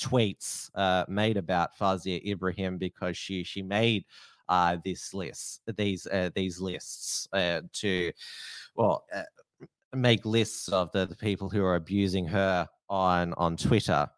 tweets 0.00 1.08
made 1.08 1.36
about 1.36 1.76
Fauziah 1.76 2.20
Ibrahim 2.24 2.78
because 2.78 3.16
she 3.16 3.42
she 3.42 3.62
made 3.62 4.04
uh, 4.48 4.76
this 4.84 5.14
list, 5.14 5.62
these 5.76 6.06
uh, 6.06 6.30
these 6.34 6.60
lists 6.60 7.28
uh, 7.32 7.62
to, 7.72 8.12
well, 8.74 9.04
make 9.96 10.24
lists 10.24 10.68
of 10.68 10.90
the, 10.92 11.06
the 11.06 11.16
people 11.16 11.48
who 11.48 11.64
are 11.64 11.76
abusing 11.76 12.26
her 12.26 12.68
on 12.88 13.32
on 13.34 13.56
Twitter. 13.56 14.08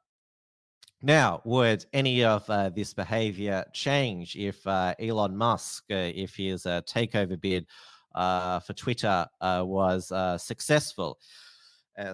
Now, 1.03 1.43
would 1.45 1.85
any 1.93 2.24
of 2.24 2.49
uh, 2.49 2.70
this 2.70 2.95
behavior 2.95 3.64
change 3.72 4.35
if 4.35 4.66
uh, 4.66 4.95
Elon 4.99 5.37
Musk, 5.37 5.85
uh, 5.91 5.95
if 5.95 6.35
his 6.37 6.64
uh, 6.64 6.81
takeover 6.83 7.41
bid 7.41 7.66
uh, 8.14 8.61
for 8.61 8.72
Twitter 8.72 9.27
uh, 9.41 9.62
was 9.64 10.12
successful? 10.43 11.18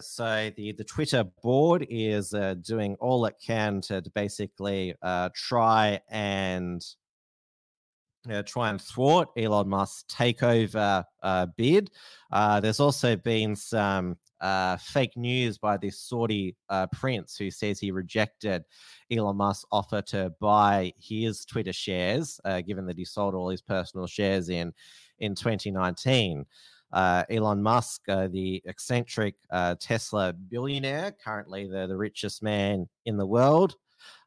So 0.00 0.50
the, 0.56 0.72
the 0.72 0.84
Twitter 0.84 1.24
board 1.42 1.86
is 1.90 2.34
doing 2.62 2.96
all 3.00 3.26
it 3.26 3.34
can 3.44 3.80
to, 3.82 4.00
to 4.00 4.10
basically 4.10 4.94
try 5.34 6.00
and 6.08 6.84
uh, 8.30 8.42
try 8.42 8.70
and 8.70 8.80
thwart 8.80 9.28
Elon 9.36 9.68
Musk's 9.68 10.04
takeover 10.12 11.04
uh, 11.22 11.46
bid. 11.56 11.90
Uh, 12.30 12.60
there's 12.60 12.80
also 12.80 13.16
been 13.16 13.56
some 13.56 14.16
fake 14.80 15.16
news 15.16 15.58
by 15.58 15.76
this 15.76 16.00
Saudi 16.00 16.56
prince 16.92 17.36
who 17.36 17.50
says 17.50 17.78
he 17.78 17.90
rejected 17.90 18.64
Elon 19.10 19.36
Musk's 19.36 19.64
offer 19.70 20.02
to 20.02 20.32
buy 20.40 20.92
his 20.98 21.44
Twitter 21.44 21.72
shares, 21.72 22.40
given 22.66 22.86
that 22.86 22.98
he 22.98 23.04
sold 23.04 23.34
all 23.34 23.50
his 23.50 23.62
personal 23.62 24.06
shares 24.06 24.48
in 24.48 24.72
in 25.18 25.36
2019 25.36 26.44
uh, 26.92 27.24
Elon 27.30 27.62
Musk, 27.62 28.02
uh, 28.08 28.28
the 28.28 28.62
eccentric 28.66 29.34
uh, 29.50 29.74
Tesla 29.80 30.32
billionaire, 30.32 31.12
currently 31.24 31.66
the, 31.66 31.86
the 31.86 31.96
richest 31.96 32.42
man 32.42 32.88
in 33.06 33.16
the 33.16 33.26
world. 33.26 33.76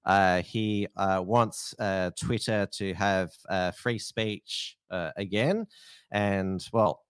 Uh, 0.06 0.41
he 0.43 0.88
uh, 0.95 1.22
wants 1.26 1.74
uh, 1.80 2.12
Twitter 2.20 2.68
to 2.74 2.93
have 2.93 3.32
free 3.76 3.99
speech 3.99 4.78
again. 5.18 5.66
And, 6.12 6.64
well, 6.72 7.01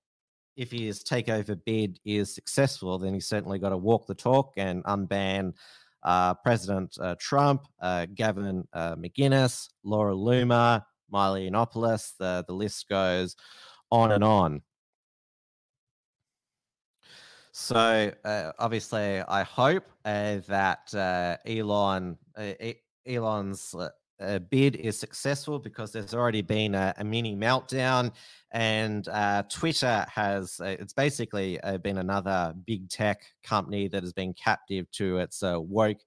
if 0.55 0.71
his 0.71 1.03
takeover 1.03 1.59
bid 1.65 1.99
is 2.05 2.33
successful, 2.33 2.97
then 2.97 3.13
he's 3.13 3.27
certainly 3.27 3.59
got 3.59 3.69
to 3.69 3.77
walk 3.77 4.07
the 4.07 4.15
talk 4.15 4.53
and 4.57 4.83
unban 4.85 5.53
President 6.43 6.97
Trump, 7.19 7.67
Gavin 8.15 8.67
McInnes, 8.73 9.67
Laura 9.83 10.13
Loomer, 10.13 10.83
Milo 11.09 11.37
Yiannopoulos. 11.37 12.13
The, 12.17 12.45
the 12.47 12.53
list 12.53 12.87
goes 12.87 13.35
on 13.91 14.11
and 14.11 14.23
on. 14.23 14.61
So 17.51 18.11
uh, 18.25 18.51
obviously, 18.59 19.21
I 19.21 19.43
hope 19.43 19.85
uh, 20.03 20.39
that 20.47 20.93
uh, 20.93 21.37
Elon 21.49 22.17
uh, 22.37 22.51
Elon's 23.07 23.73
uh, 23.73 23.89
uh, 24.19 24.39
bid 24.39 24.75
is 24.75 24.97
successful 24.97 25.59
because 25.59 25.91
there's 25.91 26.13
already 26.13 26.41
been 26.41 26.73
a, 26.73 26.93
a 26.97 27.03
mini 27.03 27.35
meltdown, 27.35 28.11
and 28.51 29.07
uh, 29.09 29.43
Twitter 29.49 30.05
has 30.13 30.59
uh, 30.61 30.75
it's 30.79 30.93
basically 30.93 31.59
uh, 31.61 31.77
been 31.79 31.97
another 31.97 32.53
big 32.65 32.89
tech 32.89 33.21
company 33.43 33.87
that 33.87 34.03
has 34.03 34.13
been 34.13 34.33
captive 34.33 34.89
to 34.91 35.17
its 35.17 35.43
woke 35.43 35.99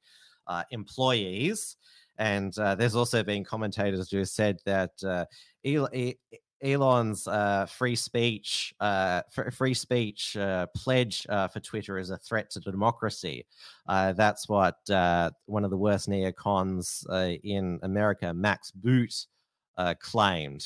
employees. 0.70 1.76
And 2.20 2.52
there's 2.54 2.96
also 2.96 3.22
been 3.22 3.44
commentators 3.44 4.10
who 4.10 4.24
said 4.24 4.58
that 4.64 4.90
Elon, 5.64 6.14
Elon's 6.62 7.28
uh, 7.28 7.66
free 7.66 7.94
speech 7.94 8.74
uh, 8.80 9.22
free 9.52 9.74
speech 9.74 10.36
uh, 10.36 10.66
pledge 10.74 11.26
uh, 11.28 11.48
for 11.48 11.60
Twitter 11.60 11.98
is 11.98 12.10
a 12.10 12.16
threat 12.16 12.50
to 12.50 12.60
democracy. 12.60 13.46
Uh, 13.86 14.12
that's 14.12 14.48
what 14.48 14.76
uh, 14.90 15.30
one 15.46 15.64
of 15.64 15.70
the 15.70 15.76
worst 15.76 16.08
neocons 16.08 17.04
in 17.44 17.78
America, 17.82 18.34
Max 18.34 18.70
Boot, 18.70 19.26
claimed. 20.00 20.64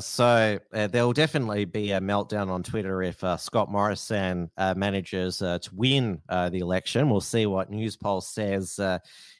so 0.00 0.58
there 0.70 1.06
will 1.06 1.12
definitely 1.12 1.64
be 1.64 1.92
a 1.92 2.00
meltdown 2.00 2.48
on 2.48 2.62
Twitter 2.62 3.02
if 3.02 3.24
Scott 3.38 3.70
Morrison 3.70 4.50
manages 4.76 5.38
to 5.38 5.70
win 5.72 6.22
the 6.28 6.58
election. 6.60 7.10
We'll 7.10 7.20
see 7.20 7.46
what 7.46 7.70
Newspoll 7.70 8.20
says 8.20 8.78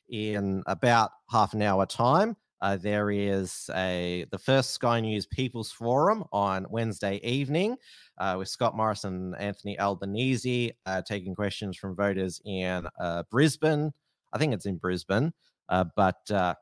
in 0.09 0.63
about 0.67 1.11
half 1.31 1.55
an 1.55 1.63
hour 1.63 1.87
time. 1.87 2.37
Uh, 2.61 2.77
there 2.77 3.11
is 3.11 3.71
a 3.75 4.27
the 4.31 4.39
first 4.39 4.71
Sky 4.71 5.01
News 5.01 5.27
People's 5.27 5.71
Forum 5.71 6.25
on 6.33 6.67
Wednesday 6.71 7.21
evening 7.23 7.77
uh, 8.19 8.37
with 8.39 8.49
Scott 8.49 8.77
Morrison 8.77 9.33
and 9.35 9.41
Anthony 9.41 9.79
Albanese 9.79 10.73
uh, 10.87 11.03
taking 11.03 11.35
questions 11.35 11.77
from 11.77 11.95
voters 11.95 12.41
in 12.45 12.87
uh, 13.01 13.23
Brisbane. 13.31 13.93
I 14.33 14.39
think 14.39 14.53
it's 14.53 14.67
in 14.67 14.77
Brisbane, 14.77 15.33
uh, 15.69 15.85
but 15.95 16.31
uh, 16.33 16.55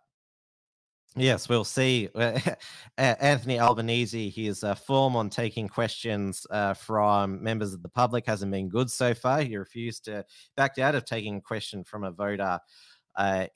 yes, 1.17 1.49
we'll 1.49 1.65
see. 1.65 2.11
Anthony 2.99 3.59
Albanese, 3.59 4.31
his 4.31 4.65
form 4.87 5.17
on 5.17 5.31
taking 5.31 5.67
questions 5.67 6.47
from 6.77 7.43
members 7.43 7.73
of 7.73 7.83
the 7.83 7.89
public 7.89 8.27
hasn't 8.27 8.53
been 8.53 8.69
good 8.69 8.91
so 8.91 9.15
far. 9.15 9.41
He 9.41 9.57
refused 9.57 10.05
to 10.05 10.27
back 10.59 10.79
out 10.79 10.95
of 10.95 11.07
taking 11.07 11.37
a 11.37 11.41
question 11.41 11.85
from 11.85 12.05
a 12.05 12.13
voter 12.13 12.61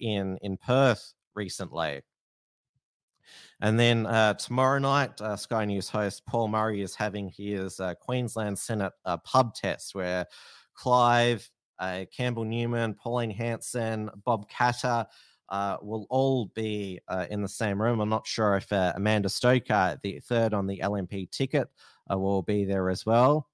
in 0.00 0.38
in 0.40 0.56
Perth 0.56 1.12
recently. 1.34 2.00
And 3.62 3.78
then 3.78 4.06
uh, 4.06 4.34
tomorrow 4.34 4.78
night, 4.78 5.20
uh, 5.20 5.36
Sky 5.36 5.64
News 5.66 5.88
host 5.88 6.24
Paul 6.26 6.48
Murray 6.48 6.80
is 6.80 6.94
having 6.94 7.28
his 7.28 7.78
uh, 7.78 7.94
Queensland 7.94 8.58
Senate 8.58 8.92
uh, 9.04 9.18
pub 9.18 9.54
test 9.54 9.94
where 9.94 10.26
Clive, 10.74 11.48
uh, 11.78 12.04
Campbell 12.14 12.44
Newman, 12.44 12.94
Pauline 12.94 13.30
Hanson, 13.30 14.10
Bob 14.24 14.50
Katter 14.50 15.04
uh, 15.50 15.76
will 15.82 16.06
all 16.08 16.46
be 16.54 17.00
in 17.28 17.42
the 17.42 17.48
same 17.48 17.80
room. 17.80 18.00
I'm 18.00 18.08
not 18.08 18.26
sure 18.26 18.56
if 18.56 18.70
Amanda 18.70 19.28
Stoker, 19.28 19.98
the 20.02 20.20
third 20.20 20.54
on 20.54 20.66
the 20.66 20.78
LNP 20.78 21.30
ticket, 21.30 21.68
will 22.08 22.42
be 22.42 22.64
there 22.64 22.88
as 22.88 23.04
well. 23.04 23.48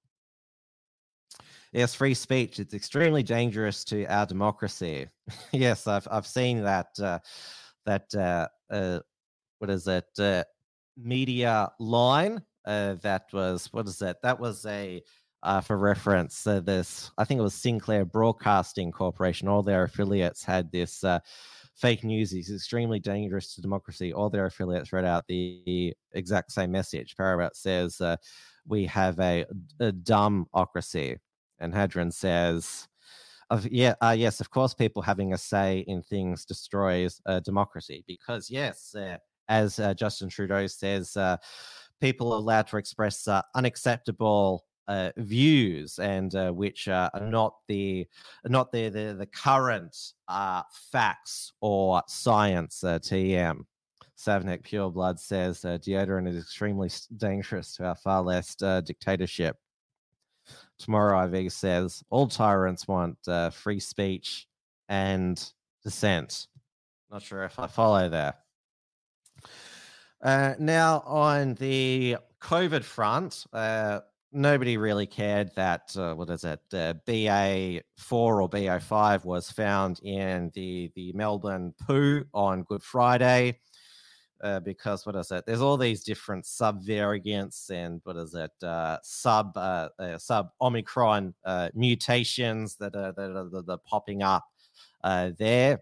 Yes, 1.73 1.93
free 1.93 2.13
speech. 2.13 2.59
It's 2.59 2.73
extremely 2.73 3.23
dangerous 3.23 3.83
to 3.85 4.05
our 4.05 4.25
democracy. 4.25 5.07
yes, 5.51 5.85
I've 5.85 6.07
I've 6.09 6.27
seen 6.27 6.63
that 6.63 6.95
that 7.85 8.49
what 9.59 9.69
is 9.69 9.87
it? 9.87 10.05
Uh, 10.19 10.43
media 10.97 11.71
line. 11.79 12.41
Uh, 12.65 12.95
that 12.95 13.23
was 13.31 13.71
what 13.71 13.87
is 13.87 13.99
that? 13.99 14.21
That 14.21 14.39
was 14.39 14.65
a 14.65 15.01
uh, 15.43 15.61
for 15.61 15.77
reference. 15.77 16.45
Uh, 16.45 16.59
this 16.59 17.11
I 17.17 17.23
think 17.23 17.39
it 17.39 17.43
was 17.43 17.53
Sinclair 17.53 18.05
Broadcasting 18.05 18.91
Corporation. 18.91 19.47
All 19.47 19.63
their 19.63 19.83
affiliates 19.83 20.43
had 20.43 20.71
this 20.71 21.03
uh, 21.03 21.19
fake 21.75 22.03
news 22.03 22.33
is 22.33 22.51
extremely 22.51 22.99
dangerous 22.99 23.55
to 23.55 23.61
democracy. 23.61 24.13
All 24.13 24.29
their 24.29 24.47
affiliates 24.47 24.91
read 24.91 25.05
out 25.05 25.25
the 25.27 25.93
exact 26.13 26.51
same 26.51 26.71
message. 26.71 27.15
Paramount 27.15 27.55
says 27.55 28.01
uh, 28.01 28.17
we 28.67 28.85
have 28.85 29.19
a, 29.19 29.45
a 29.79 29.91
dumbocracy, 29.91 31.17
and 31.59 31.73
Hadron 31.73 32.11
says. 32.11 32.87
Of, 33.49 33.65
yeah, 33.71 33.95
uh, 34.01 34.13
yes, 34.17 34.41
of 34.41 34.49
course, 34.49 34.73
people 34.73 35.01
having 35.01 35.31
a 35.31 35.37
say 35.37 35.85
in 35.87 36.01
things 36.01 36.43
destroys 36.43 37.21
uh, 37.25 37.39
democracy 37.39 38.03
because 38.05 38.49
yes, 38.49 38.93
uh, 38.93 39.15
as 39.49 39.79
uh, 39.79 39.93
Justin 39.93 40.29
Trudeau 40.29 40.67
says, 40.67 41.15
uh, 41.17 41.37
people 42.01 42.33
are 42.33 42.39
allowed 42.39 42.67
to 42.67 42.77
express 42.77 43.27
uh, 43.27 43.41
unacceptable 43.55 44.65
uh, 44.87 45.11
views 45.17 45.99
and 45.99 46.33
uh, 46.35 46.51
which 46.51 46.87
are 46.87 47.11
not 47.21 47.55
the 47.67 48.07
not 48.45 48.71
the 48.71 48.87
the, 48.89 49.15
the 49.19 49.25
current 49.25 49.95
uh, 50.27 50.63
facts 50.91 51.51
or 51.61 52.01
science. 52.07 52.81
TM 52.83 53.65
Savnik 54.17 54.63
Pureblood 54.63 55.19
says 55.19 55.61
deodorant 55.61 56.29
is 56.29 56.41
extremely 56.41 56.89
dangerous 57.17 57.75
to 57.75 57.85
our 57.85 57.95
far 57.95 58.21
left 58.21 58.59
dictatorship. 58.85 59.57
Tomorrow 60.79 61.29
IV 61.33 61.51
says 61.51 62.01
all 62.09 62.27
tyrants 62.27 62.87
want 62.87 63.17
free 63.53 63.81
speech 63.81 64.47
and 64.87 65.51
dissent. 65.83 66.47
Not 67.11 67.23
sure 67.23 67.43
if 67.43 67.59
I 67.59 67.67
follow 67.67 68.07
there. 68.07 68.35
Uh, 70.21 70.55
now, 70.59 71.01
on 71.05 71.53
the 71.55 72.17
COVID 72.41 72.83
front, 72.83 73.45
uh, 73.53 73.99
nobody 74.31 74.77
really 74.77 75.05
cared 75.05 75.51
that, 75.55 75.95
uh, 75.95 76.15
what 76.15 76.29
is 76.29 76.43
it, 76.43 76.59
uh, 76.73 76.93
BA4 77.07 77.81
or 78.11 78.49
BA5 78.49 79.25
was 79.25 79.51
found 79.51 79.99
in 80.01 80.51
the, 80.55 80.91
the 80.95 81.13
Melbourne 81.13 81.73
poo 81.85 82.23
on 82.33 82.63
Good 82.63 82.83
Friday. 82.83 83.59
Uh, 84.43 84.59
because 84.59 85.03
what 85.03 85.15
is 85.15 85.31
it? 85.31 85.43
There's 85.47 85.61
all 85.61 85.77
these 85.77 86.03
different 86.03 86.45
sub 86.45 86.83
variants 86.83 87.71
and 87.71 88.01
what 88.03 88.17
is 88.17 88.35
it? 88.35 88.51
Uh, 88.61 88.99
sub 89.01 89.57
sub 90.19 90.49
Omicron 90.61 91.33
mutations 91.73 92.75
that 92.75 92.95
are 92.95 93.13
that 93.13 93.35
are, 93.35 93.49
that 93.49 93.65
are 93.67 93.79
popping 93.89 94.21
up 94.21 94.45
there 95.39 95.79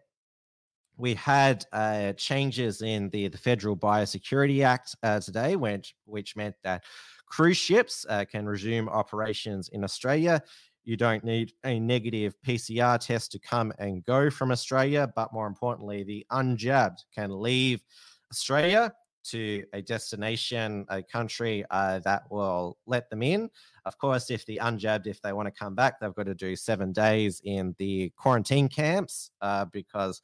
we 0.98 1.14
had 1.14 1.66
uh, 1.74 2.14
changes 2.14 2.82
in 2.82 3.10
the, 3.10 3.28
the 3.28 3.38
Federal 3.38 3.76
Biosecurity 3.76 4.64
Act 4.64 4.96
uh, 5.04 5.20
today, 5.20 5.56
which, 5.56 5.96
which 6.06 6.36
meant 6.36 6.56
that 6.64 6.84
cruise 7.26 7.58
ships 7.58 8.06
uh, 8.10 8.26
can 8.30 8.46
resume 8.46 8.88
operations 8.90 9.70
in 9.70 9.84
Australia. 9.84 10.42
You 10.84 10.96
don't 10.96 11.24
need 11.24 11.54
a 11.64 11.80
negative 11.80 12.36
PCR 12.46 13.00
test 13.00 13.32
to 13.32 13.40
come 13.40 13.74
and 13.80 14.06
go 14.06 14.30
from 14.30 14.52
Australia, 14.52 15.12
but 15.16 15.34
more 15.34 15.48
importantly, 15.48 16.04
the 16.04 16.26
unjabbed 16.32 17.04
can 17.14 17.42
leave 17.42 17.84
Australia 18.32 18.94
to 19.26 19.64
a 19.74 19.82
destination, 19.82 20.86
a 20.90 21.02
country 21.02 21.66
uh, 21.72 22.00
that 22.00 22.24
will 22.30 22.78
let 22.86 23.10
them 23.10 23.24
in. 23.24 23.50
Of 23.86 23.98
course, 23.98 24.30
if 24.30 24.46
the 24.46 24.60
unjabbed, 24.62 25.08
if 25.08 25.22
they 25.22 25.34
want 25.34 25.48
to 25.48 25.52
come 25.52 25.76
back, 25.76 26.00
they've 26.00 26.14
got 26.14 26.28
to 26.28 26.36
do 26.36 26.56
seven 26.56 26.92
days 26.92 27.42
in 27.44 27.76
the 27.80 28.12
quarantine 28.16 28.70
camps 28.70 29.32
uh, 29.42 29.66
because 29.66 30.22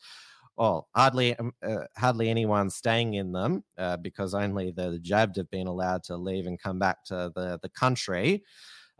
well, 0.58 0.88
hardly 0.96 1.36
um, 1.38 1.54
uh, 1.64 1.86
hardly 1.98 2.30
anyone 2.30 2.70
staying 2.70 3.16
in 3.16 3.32
them 3.32 3.64
uh, 3.78 3.98
because 3.98 4.34
only 4.34 4.72
the 4.72 5.00
jabbed 5.00 5.38
have 5.38 5.50
been 5.50 5.68
allowed 5.68 6.04
to 6.04 6.18
leave 6.18 6.48
and 6.48 6.62
come 6.62 6.80
back 6.80 7.04
to 7.06 7.32
the 7.36 7.60
the 7.62 7.70
country. 7.70 8.44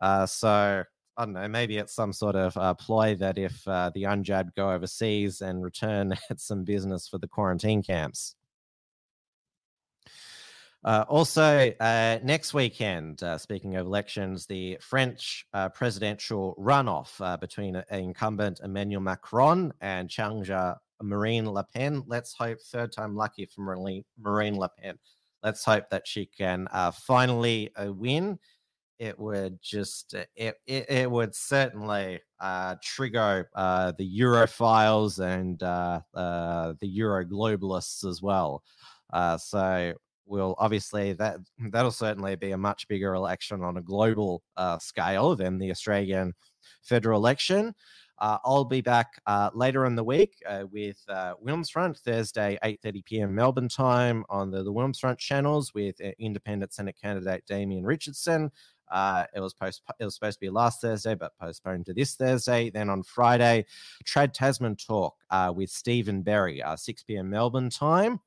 Uh, 0.02 0.26
so 0.26 0.84
I 1.18 1.26
don't 1.26 1.34
know, 1.34 1.48
maybe 1.48 1.78
it's 1.78 1.94
some 1.94 2.14
sort 2.14 2.36
of 2.36 2.56
uh, 2.58 2.74
ploy 2.74 3.16
that 3.16 3.38
if 3.38 3.68
uh, 3.68 3.92
the 3.94 4.04
unjabbed 4.04 4.56
go 4.56 4.72
overseas 4.72 5.42
and 5.42 5.64
return, 5.64 6.18
it's 6.30 6.44
some 6.48 6.64
business 6.64 7.08
for 7.08 7.18
the 7.18 7.28
quarantine 7.28 7.84
camps. 7.84 8.36
Uh, 10.84 11.06
also, 11.08 11.72
uh, 11.80 12.18
next 12.24 12.56
weekend, 12.56 13.22
uh, 13.22 13.38
speaking 13.38 13.76
of 13.76 13.86
elections, 13.86 14.48
the 14.48 14.80
French 14.82 15.46
uh, 15.54 15.70
presidential 15.70 16.56
runoff 16.60 17.40
between 17.40 17.84
incumbent 17.92 18.60
Emmanuel 18.64 19.02
Macron 19.02 19.72
and 19.82 20.10
challenger 20.10 20.76
Marine 21.02 21.50
Le 21.50 21.64
Pen. 21.64 22.04
Let's 22.08 22.34
hope 22.34 22.60
third 22.62 22.92
time 22.92 23.16
lucky 23.16 23.46
for 23.46 23.62
Marine 23.62 24.58
Le 24.58 24.70
Pen. 24.70 24.98
Let's 25.44 25.66
hope 25.66 25.90
that 25.90 26.08
she 26.08 26.26
can 26.26 26.68
uh, 26.72 26.92
finally 26.92 27.72
uh, 27.76 27.92
win. 27.92 28.38
It 29.00 29.18
would 29.18 29.60
just 29.62 30.14
uh, 30.14 30.26
it 30.36 30.56
it, 30.68 30.90
it 30.90 31.12
would 31.12 31.34
certainly 31.34 32.20
uh, 32.40 32.76
trigger 32.84 33.50
the 33.56 34.20
Europhiles 34.20 35.20
and 35.20 35.60
the 35.60 36.88
Euro 36.88 37.26
globalists 37.26 38.08
as 38.08 38.22
well. 38.22 38.64
so 39.38 39.94
we'll 40.32 40.56
obviously 40.58 41.14
that 41.14 41.38
that'll 41.72 41.92
certainly 41.92 42.36
be 42.36 42.52
a 42.52 42.58
much 42.58 42.88
bigger 42.88 43.14
election 43.14 43.62
on 43.62 43.78
a 43.78 43.82
global 43.82 44.42
uh, 44.58 44.80
scale 44.80 45.36
than 45.36 45.60
the 45.60 45.70
Australian 45.70 46.34
federal 46.84 47.20
election. 47.20 47.76
Uh, 48.22 48.38
I'll 48.46 48.64
be 48.64 48.82
back 48.82 49.20
uh, 49.26 49.50
later 49.56 49.88
in 49.88 49.96
the 49.96 50.04
week 50.04 50.36
uh, 50.48 50.66
with 50.72 51.04
uh, 51.10 51.34
Wilmsfront 51.44 51.98
Thursday, 51.98 52.58
8:30 52.64 53.04
p.m. 53.04 53.34
Melbourne 53.34 53.68
time 53.68 54.24
on 54.30 54.52
the, 54.52 54.62
the 54.62 54.72
Wilmsfront 54.72 55.18
channels 55.18 55.74
with 55.74 56.00
uh, 56.06 56.12
Independent 56.20 56.72
Senate 56.72 56.96
candidate 57.02 57.44
Damien 57.48 57.84
Richardson. 57.84 58.52
Uh, 58.92 59.26
it 59.36 59.40
was 59.40 59.56
post 59.56 59.82
it 60.00 60.06
was 60.06 60.14
supposed 60.14 60.38
to 60.38 60.40
be 60.40 60.52
last 60.52 60.82
Thursday, 60.82 61.16
but 61.16 61.36
postponed 61.40 61.88
to 61.88 61.96
this 61.96 62.14
Thursday. 62.14 62.70
Then 62.70 62.92
on 62.92 63.02
Friday, 63.02 63.66
Trad 64.06 64.34
Tasman 64.34 64.76
talk 64.76 65.16
uh, 65.32 65.52
with 65.56 65.72
Stephen 65.72 66.22
Berry, 66.22 66.62
uh, 66.62 66.76
6 66.76 67.04
p.m. 67.04 67.32
Melbourne 67.32 67.72
time. 67.72 68.20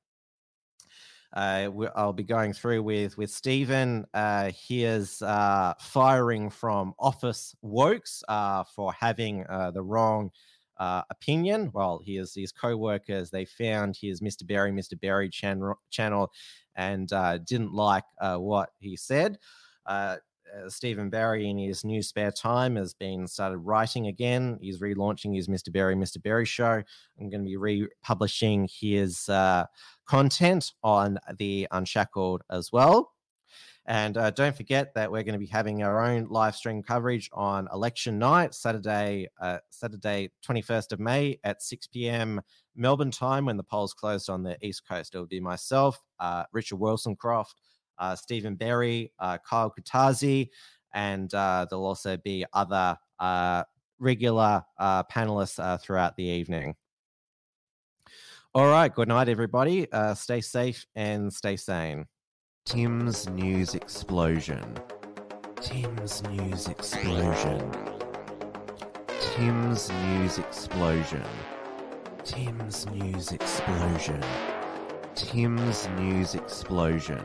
Uh, 1.34 1.68
I'll 1.96 2.12
be 2.12 2.22
going 2.22 2.52
through 2.52 2.84
with 2.84 3.18
with 3.18 3.30
Stephen. 3.30 4.06
Uh, 4.14 4.52
here's 4.54 5.20
uh, 5.20 5.74
firing 5.80 6.48
from 6.48 6.94
office 6.98 7.56
wokes 7.64 8.22
uh, 8.28 8.62
for 8.62 8.92
having 8.92 9.44
uh, 9.48 9.72
the 9.72 9.82
wrong 9.82 10.30
uh, 10.78 11.02
opinion. 11.10 11.72
Well, 11.74 12.00
his 12.04 12.34
his 12.34 12.52
co-workers 12.52 13.30
they 13.30 13.46
found 13.46 13.96
his 14.00 14.20
Mr. 14.20 14.46
Berry 14.46 14.70
Mr. 14.70 14.98
Berry 15.00 15.28
channel 15.28 15.74
channel 15.90 16.30
and 16.76 17.08
didn't 17.44 17.74
like 17.74 18.04
what 18.20 18.70
he 18.78 18.96
said. 18.96 19.38
Stephen 20.68 21.10
Barry, 21.10 21.48
in 21.48 21.58
his 21.58 21.84
new 21.84 22.02
spare 22.02 22.30
time, 22.30 22.76
has 22.76 22.94
been 22.94 23.26
started 23.26 23.58
writing 23.58 24.06
again. 24.06 24.58
He's 24.60 24.80
relaunching 24.80 25.34
his 25.34 25.48
Mr. 25.48 25.72
Barry, 25.72 25.94
Mr. 25.94 26.22
Barry 26.22 26.44
show. 26.44 26.82
I'm 27.20 27.30
going 27.30 27.44
to 27.44 27.44
be 27.44 27.56
republishing 27.56 28.68
his 28.70 29.28
uh, 29.28 29.66
content 30.06 30.72
on 30.82 31.18
the 31.38 31.68
Unshackled 31.70 32.42
as 32.50 32.70
well. 32.72 33.14
And 33.86 34.16
uh, 34.16 34.30
don't 34.30 34.56
forget 34.56 34.94
that 34.94 35.12
we're 35.12 35.24
going 35.24 35.34
to 35.34 35.38
be 35.38 35.46
having 35.46 35.82
our 35.82 36.02
own 36.02 36.28
live 36.30 36.56
stream 36.56 36.82
coverage 36.82 37.28
on 37.34 37.68
election 37.72 38.18
night, 38.18 38.54
Saturday, 38.54 39.28
uh, 39.38 39.58
Saturday, 39.68 40.30
21st 40.46 40.92
of 40.92 41.00
May 41.00 41.38
at 41.44 41.62
6 41.62 41.88
p.m. 41.88 42.40
Melbourne 42.74 43.10
time 43.10 43.44
when 43.44 43.58
the 43.58 43.62
polls 43.62 43.92
closed 43.92 44.30
on 44.30 44.42
the 44.42 44.56
East 44.64 44.88
Coast. 44.88 45.14
It 45.14 45.18
will 45.18 45.26
be 45.26 45.40
myself, 45.40 46.02
uh, 46.18 46.44
Richard 46.52 46.78
Wilsoncroft, 46.78 47.54
uh, 47.98 48.16
Stephen 48.16 48.54
Berry, 48.54 49.12
uh, 49.18 49.38
Kyle 49.38 49.72
Kutazi, 49.72 50.50
and 50.92 51.32
uh, 51.34 51.66
there'll 51.68 51.86
also 51.86 52.16
be 52.16 52.44
other 52.52 52.96
regular 53.98 54.62
panelists 54.80 55.80
throughout 55.82 56.16
the 56.16 56.24
evening. 56.24 56.74
All 58.56 58.68
right. 58.68 58.94
Good 58.94 59.08
night, 59.08 59.28
everybody. 59.28 59.90
Uh, 59.90 60.14
stay 60.14 60.40
safe 60.40 60.86
and 60.94 61.32
stay 61.32 61.56
sane. 61.56 62.06
Tim's 62.64 63.28
News 63.28 63.74
Explosion. 63.74 64.78
Tim's 65.60 66.22
News 66.22 66.68
Explosion. 66.68 67.72
Tim's 69.08 69.90
News 69.90 70.38
Explosion. 70.38 71.24
Tim's 72.24 72.86
News 72.86 73.32
Explosion. 73.32 74.22
Tim's 75.16 75.88
News 75.98 76.36
Explosion. 76.36 77.24